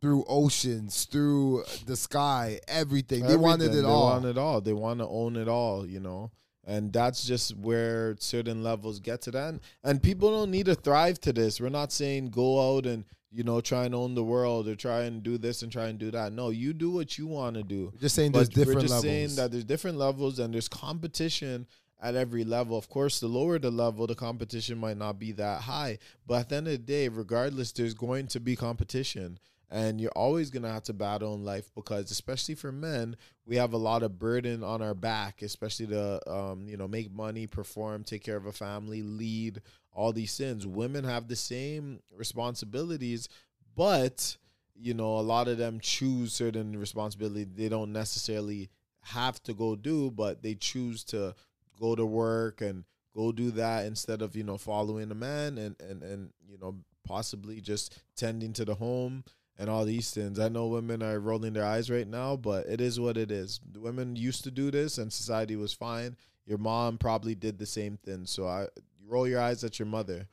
through 0.01 0.25
oceans, 0.29 1.05
through 1.05 1.65
the 1.87 1.97
sky, 1.97 2.61
everything. 2.69 3.27
They 3.27 3.37
wanted 3.37 3.75
it 3.75 3.85
all. 3.85 4.09
They 4.09 4.13
want 4.13 4.25
it 4.27 4.39
all. 4.39 4.61
They 4.61 4.73
want 4.73 5.01
to 5.01 5.07
own 5.07 5.37
it 5.37 5.49
all, 5.49 5.87
you 5.87 6.01
know. 6.01 6.31
And 6.67 6.93
that's 6.93 7.25
just 7.25 7.57
where 7.57 8.17
certain 8.19 8.65
levels 8.65 8.99
get 8.99 9.23
to 9.23 9.31
that. 9.31 9.49
And, 9.51 9.61
and 9.85 10.03
people 10.03 10.31
don't 10.31 10.51
need 10.51 10.67
to 10.67 10.75
thrive 10.75 11.21
to 11.21 11.33
this. 11.33 11.61
We're 11.61 11.69
not 11.69 11.93
saying 11.93 12.31
go 12.31 12.77
out 12.77 12.87
and, 12.87 13.05
you 13.31 13.45
know, 13.45 13.61
try 13.61 13.85
and 13.85 13.95
own 13.95 14.17
the 14.17 14.25
world 14.25 14.67
or 14.67 14.75
try 14.75 15.03
and 15.03 15.23
do 15.23 15.39
this 15.39 15.63
and 15.63 15.71
try 15.71 15.87
and 15.87 15.99
do 15.99 16.11
that. 16.11 16.33
No, 16.33 16.51
you 16.51 16.73
do 16.73 16.91
what 16.91 17.19
you 17.19 17.29
want 17.29 17.55
to 17.55 17.63
do. 17.63 17.93
We're 17.95 18.01
just 18.01 18.17
saying 18.17 18.33
there's 18.33 18.49
But 18.49 18.55
different 18.57 18.77
we're 18.77 18.83
just 18.83 18.95
levels. 18.95 19.05
saying 19.05 19.37
that 19.37 19.53
there's 19.53 19.65
different 19.65 19.97
levels 19.97 20.41
and 20.41 20.53
there's 20.53 20.69
competition 20.69 21.69
at 22.03 22.17
every 22.17 22.45
level. 22.45 22.77
Of 22.77 22.89
course, 22.89 23.21
the 23.21 23.29
lower 23.29 23.59
the 23.61 23.71
level, 23.71 24.07
the 24.09 24.17
competition 24.17 24.77
might 24.77 24.97
not 24.97 25.19
be 25.21 25.33
that 25.33 25.63
high. 25.63 25.99
But 26.27 26.41
at 26.41 26.49
the 26.49 26.57
end 26.57 26.67
of 26.67 26.73
the 26.73 26.79
day, 26.79 27.09
regardless, 27.09 27.71
there's 27.73 27.95
going 27.95 28.27
to 28.29 28.41
be 28.41 28.57
competition. 28.57 29.39
And 29.69 30.01
you're 30.01 30.13
always 30.13 30.51
going 30.51 30.63
to 30.63 30.71
have 30.71 30.85
to 30.85 30.93
battle 30.93 31.35
in 31.35 31.45
life 31.45 31.71
because, 31.75 32.11
especially 32.13 32.55
for 32.55 32.71
men, 32.71 33.17
we 33.45 33.57
have 33.57 33.73
a 33.73 33.79
lot 33.79 34.05
of 34.05 34.19
burden 34.19 34.63
on 34.63 34.81
our 34.81 34.95
back, 34.95 35.43
especially 35.43 35.89
to, 35.89 36.31
um, 36.33 36.69
you 36.69 36.77
know, 36.77 36.87
make 36.87 37.11
money, 37.11 37.49
perform, 37.49 38.05
take 38.05 38.23
care 38.23 38.37
of 38.37 38.47
a 38.47 38.53
family, 38.53 39.03
lead, 39.03 39.61
all 39.93 40.13
these 40.13 40.37
things. 40.37 40.67
Women 40.67 41.03
have 41.03 41.27
the 41.27 41.35
same 41.35 42.01
responsibilities, 42.17 43.29
but 43.75 44.37
you 44.79 44.95
know, 44.95 45.19
a 45.19 45.21
lot 45.21 45.49
of 45.49 45.59
them 45.59 45.81
choose 45.81 46.33
certain 46.33 46.79
responsibility 46.79 47.45
they 47.45 47.69
don't 47.69 47.93
necessarily 47.93 48.69
have 49.03 49.43
to 49.45 49.55
go 49.55 49.77
do, 49.77 50.11
but 50.11 50.43
they 50.43 50.55
choose 50.55 51.05
to 51.05 51.35
go 51.81 51.95
to 51.95 52.05
work 52.05 52.61
and 52.61 52.85
go 53.15 53.33
do 53.33 53.51
that 53.53 53.87
instead 53.87 54.21
of, 54.21 54.37
you 54.37 54.43
know, 54.43 54.59
following 54.59 55.11
a 55.11 55.15
man 55.15 55.59
and, 55.59 55.77
and, 55.81 56.03
and 56.03 56.31
you 56.47 56.59
know, 56.59 56.77
possibly 57.07 57.61
just 57.61 57.99
tending 58.17 58.53
to 58.53 58.65
the 58.65 58.75
home 58.75 59.25
and 59.59 59.71
all 59.71 59.85
these 59.85 60.11
things. 60.11 60.39
I 60.39 60.49
know 60.49 60.67
women 60.67 61.03
are 61.03 61.19
rolling 61.19 61.53
their 61.53 61.65
eyes 61.65 61.91
right 61.91 62.07
now, 62.07 62.37
but 62.37 62.67
it 62.67 62.81
is 62.81 63.01
what 63.01 63.17
it 63.17 63.31
is. 63.31 63.61
Women 63.77 64.17
used 64.17 64.45
to 64.45 64.51
do 64.51 64.71
this 64.71 64.99
and 64.99 65.13
society 65.13 65.57
was 65.57 65.73
fine. 65.73 66.17
Your 66.45 66.59
mom 66.59 66.99
probably 66.99 67.35
did 67.35 67.59
the 67.59 67.67
same 67.67 67.97
thing. 67.97 68.27
So 68.27 68.47
I 68.47 68.63
you 69.01 69.09
roll 69.09 69.27
your 69.27 69.41
eyes 69.41 69.65
at 69.65 69.79
your 69.79 69.87
mother. 69.87 70.29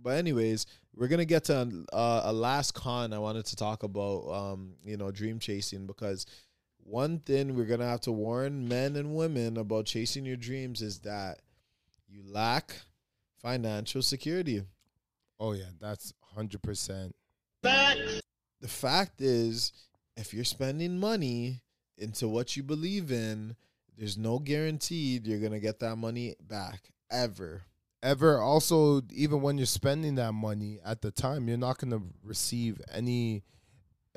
But 0.00 0.10
anyways, 0.10 0.66
we're 0.94 1.08
gonna 1.08 1.24
get 1.24 1.44
to 1.44 1.84
uh, 1.92 2.22
a 2.24 2.32
last 2.32 2.72
con 2.74 3.12
I 3.12 3.18
wanted 3.18 3.46
to 3.46 3.56
talk 3.56 3.82
about. 3.82 4.30
Um, 4.30 4.74
you 4.84 4.96
know, 4.96 5.10
dream 5.10 5.38
chasing 5.38 5.86
because 5.86 6.26
one 6.78 7.18
thing 7.18 7.54
we're 7.54 7.66
gonna 7.66 7.86
have 7.86 8.00
to 8.02 8.12
warn 8.12 8.68
men 8.68 8.96
and 8.96 9.14
women 9.14 9.56
about 9.56 9.86
chasing 9.86 10.24
your 10.24 10.36
dreams 10.36 10.82
is 10.82 11.00
that 11.00 11.40
you 12.08 12.22
lack 12.24 12.74
financial 13.42 14.02
security. 14.02 14.62
oh 15.38 15.52
yeah, 15.52 15.70
that's 15.80 16.12
hundred 16.34 16.62
percent. 16.62 17.14
The 18.60 18.68
fact 18.68 19.20
is, 19.20 19.72
if 20.16 20.34
you're 20.34 20.44
spending 20.44 20.98
money 20.98 21.62
into 21.96 22.28
what 22.28 22.56
you 22.56 22.62
believe 22.62 23.10
in, 23.12 23.56
there's 23.96 24.16
no 24.16 24.38
guaranteed 24.38 25.26
you're 25.26 25.40
gonna 25.40 25.60
get 25.60 25.80
that 25.80 25.96
money 25.96 26.34
back 26.40 26.90
ever, 27.10 27.62
ever 28.02 28.40
also 28.40 29.02
even 29.12 29.40
when 29.42 29.58
you're 29.58 29.66
spending 29.66 30.14
that 30.16 30.32
money 30.32 30.78
at 30.84 31.02
the 31.02 31.10
time, 31.10 31.48
you're 31.48 31.56
not 31.58 31.78
going 31.78 31.90
to 31.90 32.02
receive 32.22 32.80
any. 32.92 33.42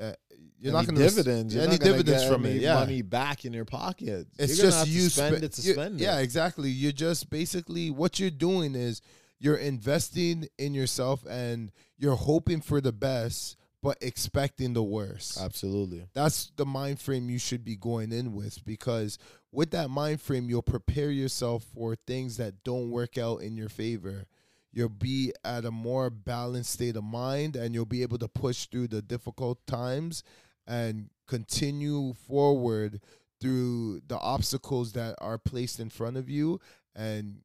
Uh, 0.00 0.12
you're 0.60 0.70
any 0.70 0.72
not 0.72 0.86
going 0.86 0.96
to 0.96 1.02
dividends. 1.02 1.54
You're 1.54 1.64
any 1.64 1.72
not 1.72 1.80
gonna 1.80 1.92
dividends 1.92 2.22
get 2.22 2.32
from 2.32 2.46
any 2.46 2.56
it. 2.56 2.62
Yeah, 2.62 2.74
money 2.74 3.02
back 3.02 3.44
in 3.44 3.52
your 3.52 3.64
pocket. 3.64 4.26
it's 4.38 4.56
You're 4.58 4.70
just 4.70 4.86
you 4.88 5.00
spend 5.08 5.36
spe- 5.38 5.42
it 5.44 5.52
to 5.54 5.62
spend 5.62 6.00
Yeah, 6.00 6.18
it. 6.18 6.22
exactly. 6.22 6.70
You're 6.70 6.92
just 6.92 7.30
basically 7.30 7.90
what 7.90 8.18
you're 8.20 8.30
doing 8.30 8.74
is 8.74 9.00
you're 9.40 9.56
investing 9.56 10.48
in 10.58 10.74
yourself 10.74 11.24
and 11.28 11.72
you're 11.98 12.14
hoping 12.16 12.60
for 12.60 12.80
the 12.80 12.92
best, 12.92 13.56
but 13.82 13.98
expecting 14.00 14.72
the 14.72 14.82
worst. 14.82 15.40
Absolutely. 15.40 16.06
That's 16.14 16.52
the 16.56 16.64
mind 16.64 17.00
frame 17.00 17.28
you 17.28 17.38
should 17.38 17.64
be 17.64 17.76
going 17.76 18.12
in 18.12 18.32
with 18.32 18.64
because 18.64 19.18
with 19.50 19.72
that 19.72 19.90
mind 19.90 20.20
frame, 20.20 20.48
you'll 20.48 20.62
prepare 20.62 21.10
yourself 21.10 21.64
for 21.74 21.96
things 21.96 22.36
that 22.36 22.62
don't 22.64 22.90
work 22.90 23.18
out 23.18 23.42
in 23.42 23.56
your 23.56 23.68
favor. 23.68 24.26
You'll 24.72 24.88
be 24.88 25.32
at 25.44 25.64
a 25.64 25.70
more 25.70 26.08
balanced 26.08 26.72
state 26.72 26.96
of 26.96 27.04
mind 27.04 27.56
and 27.56 27.74
you'll 27.74 27.84
be 27.84 28.02
able 28.02 28.18
to 28.18 28.28
push 28.28 28.66
through 28.66 28.88
the 28.88 29.02
difficult 29.02 29.66
times 29.66 30.22
and 30.66 31.10
continue 31.26 32.14
forward 32.14 33.00
through 33.40 34.00
the 34.06 34.18
obstacles 34.18 34.92
that 34.92 35.16
are 35.18 35.38
placed 35.38 35.80
in 35.80 35.90
front 35.90 36.16
of 36.16 36.30
you 36.30 36.60
and 36.94 37.40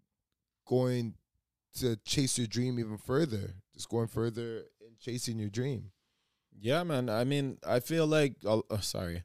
going 0.67 1.15
to 1.79 1.95
chase 2.05 2.37
your 2.37 2.47
dream 2.47 2.79
even 2.79 2.97
further. 2.97 3.55
Just 3.73 3.89
going 3.89 4.07
further 4.07 4.65
in 4.79 4.95
chasing 4.99 5.39
your 5.39 5.49
dream. 5.49 5.91
Yeah, 6.59 6.83
man. 6.83 7.09
I 7.09 7.23
mean, 7.23 7.57
I 7.65 7.79
feel 7.79 8.07
like 8.07 8.35
uh, 8.45 8.61
uh, 8.69 8.79
sorry. 8.79 9.23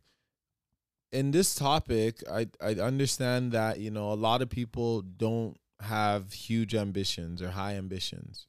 In 1.11 1.31
this 1.31 1.55
topic, 1.55 2.23
I 2.31 2.49
I 2.61 2.75
understand 2.75 3.53
that, 3.53 3.79
you 3.81 3.91
know, 3.91 4.13
a 4.13 4.15
lot 4.15 4.43
of 4.43 4.49
people 4.49 5.03
don't 5.03 5.57
have 5.81 6.33
huge 6.33 6.75
ambitions 6.75 7.43
or 7.43 7.51
high 7.51 7.75
ambitions. 7.75 8.47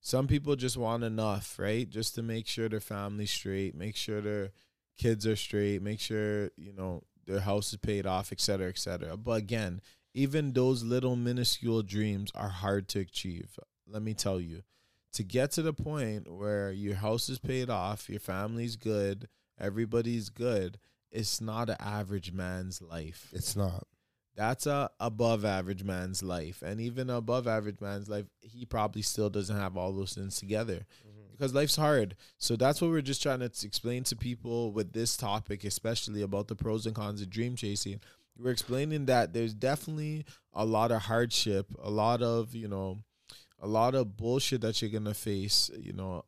Some 0.00 0.26
people 0.28 0.54
just 0.56 0.76
want 0.76 1.02
enough, 1.04 1.58
right? 1.58 1.88
Just 1.88 2.14
to 2.14 2.22
make 2.22 2.46
sure 2.46 2.68
their 2.68 2.80
family's 2.80 3.30
straight, 3.30 3.74
make 3.74 3.96
sure 3.96 4.20
their 4.20 4.52
kids 4.96 5.26
are 5.26 5.36
straight, 5.36 5.82
make 5.82 6.00
sure, 6.00 6.50
you 6.56 6.72
know, 6.72 7.02
their 7.26 7.40
house 7.40 7.72
is 7.72 7.78
paid 7.78 8.06
off, 8.06 8.30
et 8.32 8.40
cetera, 8.40 8.68
et 8.68 8.78
cetera. 8.78 9.16
But 9.16 9.32
again, 9.32 9.80
even 10.14 10.52
those 10.52 10.84
little 10.84 11.16
minuscule 11.16 11.82
dreams 11.82 12.30
are 12.34 12.48
hard 12.48 12.88
to 12.90 13.00
achieve. 13.00 13.58
Let 13.86 14.02
me 14.02 14.14
tell 14.14 14.40
you 14.40 14.62
to 15.16 15.24
get 15.24 15.50
to 15.52 15.62
the 15.62 15.72
point 15.72 16.30
where 16.30 16.70
your 16.70 16.96
house 16.96 17.28
is 17.28 17.38
paid 17.38 17.70
off, 17.70 18.08
your 18.10 18.20
family's 18.20 18.76
good, 18.76 19.28
everybody's 19.58 20.28
good, 20.28 20.78
it's 21.10 21.40
not 21.40 21.70
an 21.70 21.76
average 21.80 22.32
man's 22.32 22.82
life. 22.82 23.30
It's 23.32 23.56
not. 23.56 23.86
That's 24.36 24.66
a 24.66 24.90
above 25.00 25.46
average 25.46 25.82
man's 25.82 26.22
life. 26.22 26.62
And 26.62 26.78
even 26.78 27.08
above 27.08 27.48
average 27.48 27.80
man's 27.80 28.10
life, 28.10 28.26
he 28.42 28.66
probably 28.66 29.00
still 29.00 29.30
doesn't 29.30 29.56
have 29.56 29.78
all 29.78 29.92
those 29.92 30.12
things 30.12 30.36
together. 30.36 30.84
Mm-hmm. 31.06 31.32
Because 31.32 31.54
life's 31.54 31.76
hard. 31.76 32.16
So 32.36 32.56
that's 32.56 32.82
what 32.82 32.90
we're 32.90 33.00
just 33.00 33.22
trying 33.22 33.40
to 33.40 33.46
explain 33.46 34.04
to 34.04 34.16
people 34.16 34.72
with 34.72 34.92
this 34.92 35.16
topic, 35.16 35.64
especially 35.64 36.20
about 36.20 36.48
the 36.48 36.54
pros 36.54 36.84
and 36.84 36.94
cons 36.94 37.22
of 37.22 37.30
dream 37.30 37.56
chasing. 37.56 38.00
We're 38.38 38.52
explaining 38.52 39.06
that 39.06 39.32
there's 39.32 39.54
definitely 39.54 40.26
a 40.52 40.66
lot 40.66 40.92
of 40.92 41.02
hardship, 41.02 41.74
a 41.82 41.90
lot 41.90 42.20
of, 42.20 42.54
you 42.54 42.68
know, 42.68 42.98
a 43.60 43.66
lot 43.66 43.94
of 43.94 44.16
bullshit 44.16 44.60
that 44.62 44.80
you're 44.80 44.90
gonna 44.90 45.14
face. 45.14 45.70
You 45.78 45.92
know, 45.92 46.24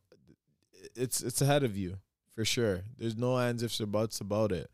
it's 0.94 1.22
it's 1.22 1.40
ahead 1.42 1.62
of 1.62 1.76
you 1.76 1.98
for 2.34 2.44
sure. 2.44 2.82
There's 2.98 3.16
no 3.16 3.38
ands 3.38 3.62
ifs 3.62 3.80
or 3.80 3.86
buts 3.86 4.20
about 4.20 4.52
it. 4.52 4.70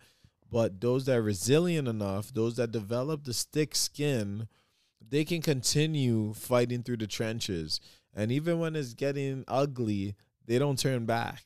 But 0.51 0.81
those 0.81 1.07
that 1.07 1.17
are 1.17 1.23
resilient 1.23 1.89
enough, 1.89 2.33
those 2.33 2.57
that 2.57 2.71
develop 2.71 3.25
the 3.25 3.33
thick 3.35 3.75
skin, 3.75 4.47
they 5.01 5.25
can 5.25 5.43
continue 5.43 6.33
fighting 6.35 6.83
through 6.83 6.99
the 6.99 7.07
trenches. 7.07 7.81
And 8.15 8.31
even 8.31 8.61
when 8.61 8.77
it's 8.77 8.95
getting 8.95 9.45
ugly, 9.49 10.15
they 10.47 10.59
don't 10.59 10.79
turn 10.79 11.07
back. 11.07 11.43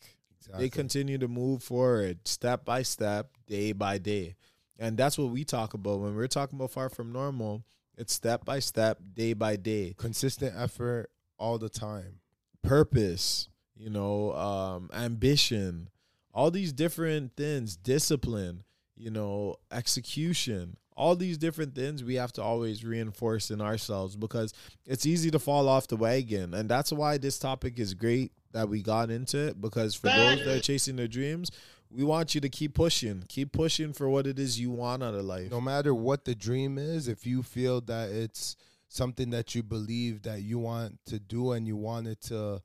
They 0.59 0.69
continue 0.69 1.19
to 1.19 1.29
move 1.29 1.63
forward 1.63 2.27
step 2.27 2.65
by 2.65 2.83
step, 2.83 3.31
day 3.47 3.73
by 3.73 3.99
day. 3.99 4.37
And 4.79 4.97
that's 4.97 5.19
what 5.19 5.31
we 5.31 5.45
talk 5.45 5.75
about 5.75 6.01
when 6.01 6.15
we're 6.15 6.27
talking 6.27 6.59
about 6.59 6.71
far 6.71 6.89
from 6.89 7.13
normal. 7.13 7.65
It's 7.99 8.13
step 8.13 8.45
by 8.45 8.61
step, 8.61 8.99
day 9.15 9.33
by 9.33 9.57
day. 9.57 9.95
consistent 9.99 10.55
effort 10.57 11.11
all 11.37 11.59
the 11.59 11.69
time. 11.69 12.21
Purpose, 12.63 13.49
you 13.77 13.91
know, 13.91 14.33
um, 14.35 14.89
ambition, 14.95 15.89
all 16.33 16.51
these 16.51 16.73
different 16.73 17.37
things, 17.37 17.77
discipline, 17.77 18.63
you 18.97 19.11
know, 19.11 19.57
execution, 19.73 20.77
all 20.97 21.17
these 21.17 21.39
different 21.39 21.75
things 21.75 22.05
we 22.05 22.15
have 22.15 22.33
to 22.33 22.43
always 22.43 22.85
reinforce 22.85 23.51
in 23.51 23.61
ourselves 23.61 24.17
because 24.17 24.53
it's 24.87 25.07
easy 25.07 25.31
to 25.31 25.39
fall 25.39 25.69
off 25.69 25.89
the 25.89 25.97
wagon. 25.97 26.55
And 26.55 26.69
that's 26.69 26.93
why 26.93 27.19
this 27.19 27.39
topic 27.39 27.79
is 27.79 27.95
great 27.95 28.33
that 28.53 28.69
we 28.69 28.83
got 28.83 29.11
into 29.11 29.39
it 29.39 29.61
because 29.61 29.95
for 29.95 30.09
those 30.09 30.45
that 30.45 30.57
are 30.57 30.61
chasing 30.61 30.97
their 30.97 31.09
dreams, 31.09 31.51
we 31.91 32.05
want 32.05 32.35
you 32.35 32.41
to 32.41 32.49
keep 32.49 32.75
pushing, 32.75 33.25
keep 33.29 33.53
pushing 33.53 33.93
for 33.93 34.09
what 34.09 34.27
it 34.27 34.39
is 34.39 34.61
you 34.61 34.71
want 34.71 35.03
out 35.03 35.15
of 35.15 35.25
life. 35.25 35.51
No 35.51 35.61
matter 35.61 35.95
what 35.95 36.25
the 36.25 36.35
dream 36.35 36.79
is, 36.79 37.09
if 37.09 37.27
you 37.27 37.43
feel 37.43 37.81
that 37.83 38.11
it's 38.11 38.57
something 38.89 39.31
that 39.31 39.55
you 39.55 39.63
believe 39.63 40.23
that 40.23 40.43
you 40.43 40.59
want 40.59 40.99
to 41.07 41.19
do 41.19 41.53
and 41.53 41.67
you 41.67 41.77
want 41.77 42.07
it 42.07 42.21
to 42.23 42.61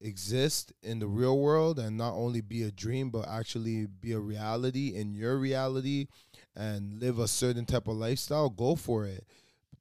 exist 0.00 0.72
in 0.82 0.98
the 0.98 1.06
real 1.06 1.38
world 1.38 1.78
and 1.78 1.96
not 1.96 2.12
only 2.12 2.40
be 2.40 2.62
a 2.62 2.70
dream 2.70 3.10
but 3.10 3.26
actually 3.26 3.86
be 3.86 4.12
a 4.12 4.18
reality 4.18 4.94
in 4.94 5.14
your 5.14 5.38
reality 5.38 6.06
and 6.54 7.00
live 7.00 7.18
a 7.18 7.28
certain 7.28 7.64
type 7.64 7.88
of 7.88 7.96
lifestyle, 7.96 8.50
go 8.50 8.74
for 8.76 9.06
it. 9.06 9.24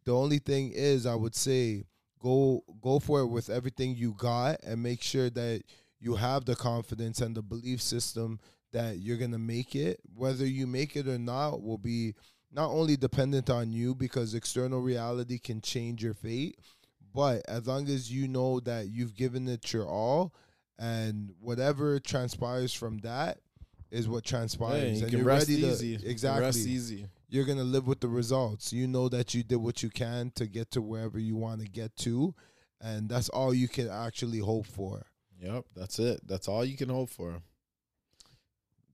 The 0.05 0.15
only 0.15 0.39
thing 0.39 0.71
is 0.73 1.05
I 1.05 1.15
would 1.15 1.35
say 1.35 1.83
go 2.19 2.63
go 2.81 2.99
for 2.99 3.21
it 3.21 3.27
with 3.27 3.49
everything 3.49 3.95
you 3.95 4.13
got 4.17 4.63
and 4.63 4.81
make 4.81 5.01
sure 5.01 5.29
that 5.31 5.63
you 5.99 6.15
have 6.15 6.45
the 6.45 6.55
confidence 6.55 7.21
and 7.21 7.35
the 7.35 7.41
belief 7.41 7.81
system 7.81 8.39
that 8.73 8.99
you're 8.99 9.17
going 9.17 9.31
to 9.31 9.39
make 9.39 9.75
it. 9.75 9.99
Whether 10.15 10.45
you 10.45 10.67
make 10.67 10.95
it 10.95 11.07
or 11.07 11.17
not 11.17 11.63
will 11.63 11.77
be 11.77 12.13
not 12.51 12.69
only 12.69 12.97
dependent 12.97 13.49
on 13.49 13.71
you 13.71 13.95
because 13.95 14.33
external 14.35 14.81
reality 14.81 15.39
can 15.39 15.61
change 15.61 16.03
your 16.03 16.13
fate, 16.13 16.59
but 17.13 17.41
as 17.47 17.65
long 17.67 17.87
as 17.87 18.11
you 18.11 18.27
know 18.27 18.59
that 18.59 18.89
you've 18.89 19.15
given 19.15 19.47
it 19.47 19.71
your 19.73 19.87
all 19.87 20.33
and 20.77 21.31
whatever 21.39 21.99
transpires 21.99 22.73
from 22.73 22.97
that 22.99 23.39
is 23.91 24.07
what 24.07 24.25
Yeah, 24.25 24.29
transpires 24.37 24.97
you 24.97 25.03
and 25.03 25.09
can 25.09 25.17
you're 25.19 25.27
rest 25.27 25.47
ready 25.49 25.61
easy. 25.63 25.95
To 25.97 26.01
can 26.01 26.11
exactly 26.11 26.61
easy. 26.61 27.05
you're 27.29 27.45
gonna 27.45 27.63
live 27.63 27.87
with 27.87 27.99
the 28.01 28.07
results. 28.07 28.73
You 28.73 28.87
know 28.87 29.07
that 29.09 29.33
you 29.35 29.43
did 29.43 29.57
what 29.57 29.83
you 29.83 29.89
can 29.91 30.31
to 30.35 30.47
get 30.47 30.71
to 30.71 30.81
wherever 30.81 31.19
you 31.19 31.35
want 31.35 31.61
to 31.61 31.67
get 31.67 31.95
to, 31.97 32.33
and 32.81 33.07
that's 33.09 33.29
all 33.29 33.53
you 33.53 33.67
can 33.67 33.87
actually 33.89 34.39
hope 34.39 34.65
for. 34.65 35.05
Yep, 35.39 35.65
that's 35.75 35.99
it. 35.99 36.21
That's 36.27 36.47
all 36.47 36.65
you 36.65 36.75
can 36.77 36.89
hope 36.89 37.09
for. 37.09 37.41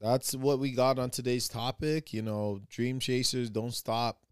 That's 0.02 0.34
what 0.34 0.60
we 0.60 0.72
got 0.72 0.98
on 0.98 1.10
today's 1.10 1.48
topic. 1.48 2.14
You 2.14 2.22
know, 2.22 2.62
dream 2.70 3.00
chasers 3.00 3.50
don't 3.50 3.74
stop. 3.74 4.24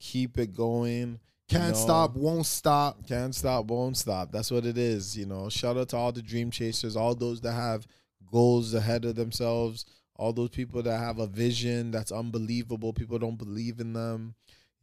Keep 0.00 0.38
it 0.38 0.54
going. 0.54 1.20
Can't 1.48 1.74
know, 1.74 1.78
stop, 1.78 2.16
won't 2.16 2.46
stop. 2.46 3.06
Can't 3.06 3.34
stop, 3.34 3.66
won't 3.66 3.96
stop. 3.96 4.32
That's 4.32 4.50
what 4.50 4.64
it 4.64 4.78
is. 4.78 5.16
You 5.16 5.26
know, 5.26 5.48
shout 5.48 5.76
out 5.76 5.90
to 5.90 5.96
all 5.96 6.12
the 6.12 6.22
dream 6.22 6.50
chasers, 6.50 6.96
all 6.96 7.14
those 7.14 7.40
that 7.42 7.52
have 7.52 7.86
goals 8.30 8.74
ahead 8.74 9.04
of 9.04 9.14
themselves, 9.14 9.84
all 10.16 10.32
those 10.32 10.50
people 10.50 10.82
that 10.82 10.98
have 10.98 11.18
a 11.18 11.26
vision 11.26 11.90
that's 11.90 12.10
unbelievable. 12.10 12.92
People 12.92 13.18
don't 13.18 13.38
believe 13.38 13.80
in 13.80 13.92
them. 13.92 14.34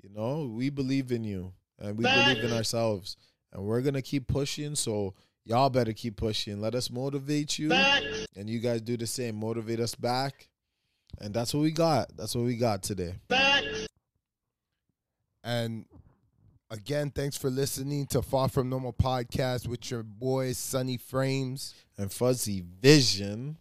You 0.01 0.09
know, 0.09 0.45
we 0.45 0.69
believe 0.69 1.11
in 1.11 1.23
you 1.23 1.53
and 1.79 1.97
we 1.97 2.03
believe 2.03 2.43
in 2.43 2.53
ourselves. 2.53 3.17
And 3.51 3.63
we're 3.63 3.81
going 3.81 3.95
to 3.95 4.01
keep 4.01 4.27
pushing. 4.27 4.75
So 4.75 5.15
y'all 5.49 5.69
better 5.69 5.93
keep 5.93 6.15
pushing. 6.15 6.61
Let 6.61 6.75
us 6.75 6.91
motivate 6.91 7.57
you. 7.57 7.73
And 7.73 8.47
you 8.47 8.59
guys 8.59 8.81
do 8.81 8.95
the 8.95 9.07
same. 9.07 9.35
Motivate 9.35 9.79
us 9.79 9.95
back. 9.95 10.47
And 11.19 11.33
that's 11.33 11.53
what 11.53 11.61
we 11.61 11.71
got. 11.71 12.15
That's 12.15 12.35
what 12.35 12.45
we 12.45 12.55
got 12.55 12.83
today. 12.83 13.15
And 15.43 15.85
again, 16.69 17.09
thanks 17.09 17.35
for 17.35 17.49
listening 17.49 18.05
to 18.07 18.21
Far 18.21 18.47
From 18.47 18.69
Normal 18.69 18.93
podcast 18.93 19.67
with 19.67 19.89
your 19.89 20.03
boys 20.03 20.57
Sonny 20.57 20.97
Frames. 20.97 21.73
And 21.97 22.11
Fuzzy 22.11 22.63
Vision. 22.81 23.57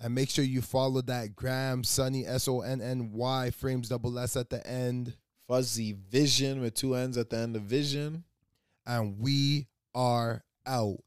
And 0.00 0.14
make 0.14 0.30
sure 0.30 0.44
you 0.44 0.62
follow 0.62 1.02
that 1.02 1.34
gram 1.36 1.84
Sonny 1.84 2.24
S 2.24 2.48
O 2.48 2.60
N 2.60 2.80
N 2.80 3.12
Y 3.12 3.50
Frames 3.50 3.88
double 3.88 4.18
S 4.18 4.36
at 4.36 4.48
the 4.48 4.64
end. 4.66 5.16
Fuzzy 5.48 5.96
Vision 6.08 6.60
with 6.60 6.74
two 6.74 6.94
N's 6.94 7.18
at 7.18 7.30
the 7.30 7.36
end 7.36 7.56
of 7.56 7.62
Vision. 7.62 8.24
And 8.86 9.18
we 9.18 9.66
are 9.94 10.44
out. 10.66 10.98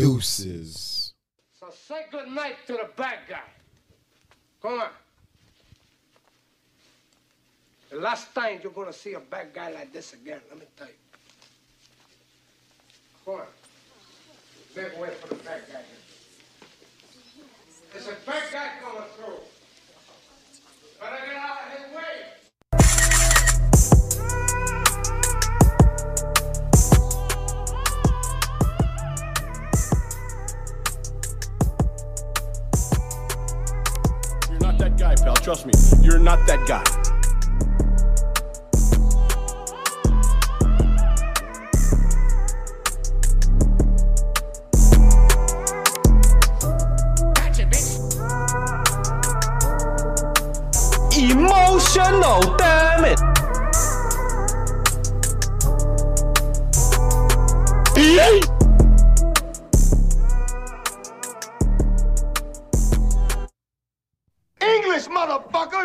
Deuces. 0.00 1.12
So 1.58 1.66
say 1.70 2.06
good 2.10 2.28
night 2.28 2.56
to 2.66 2.72
the 2.72 2.88
bad 2.96 3.18
guy. 3.28 3.50
Come 4.62 4.80
on. 4.80 4.88
The 7.90 7.96
last 7.96 8.34
time 8.34 8.60
you're 8.62 8.72
gonna 8.72 8.94
see 8.94 9.12
a 9.12 9.20
bad 9.20 9.52
guy 9.52 9.72
like 9.72 9.92
this 9.92 10.14
again, 10.14 10.40
let 10.48 10.58
me 10.58 10.64
tell 10.74 10.86
you. 10.86 10.94
Come 13.26 13.34
on. 13.34 13.46
Make 14.74 14.98
way 14.98 15.10
for 15.20 15.28
the 15.34 15.42
bad 15.44 15.62
guy. 15.70 15.82
There's 17.92 18.06
a 18.06 18.16
bad 18.24 18.42
guy 18.52 18.70
coming 18.82 19.08
through. 19.16 19.40
Better 20.98 21.26
get 21.26 21.36
out 21.36 21.58
of 21.66 21.78
his 21.78 21.94
way. 21.94 22.39
Trust 35.42 35.66
me, 35.66 35.72
you're 36.02 36.18
not 36.18 36.38
that 36.46 36.64
guy. 36.68 36.84
Emotional, 51.18 52.59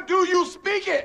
do 0.08 0.28
you 0.28 0.46
speak 0.46 0.88
it? 0.88 1.05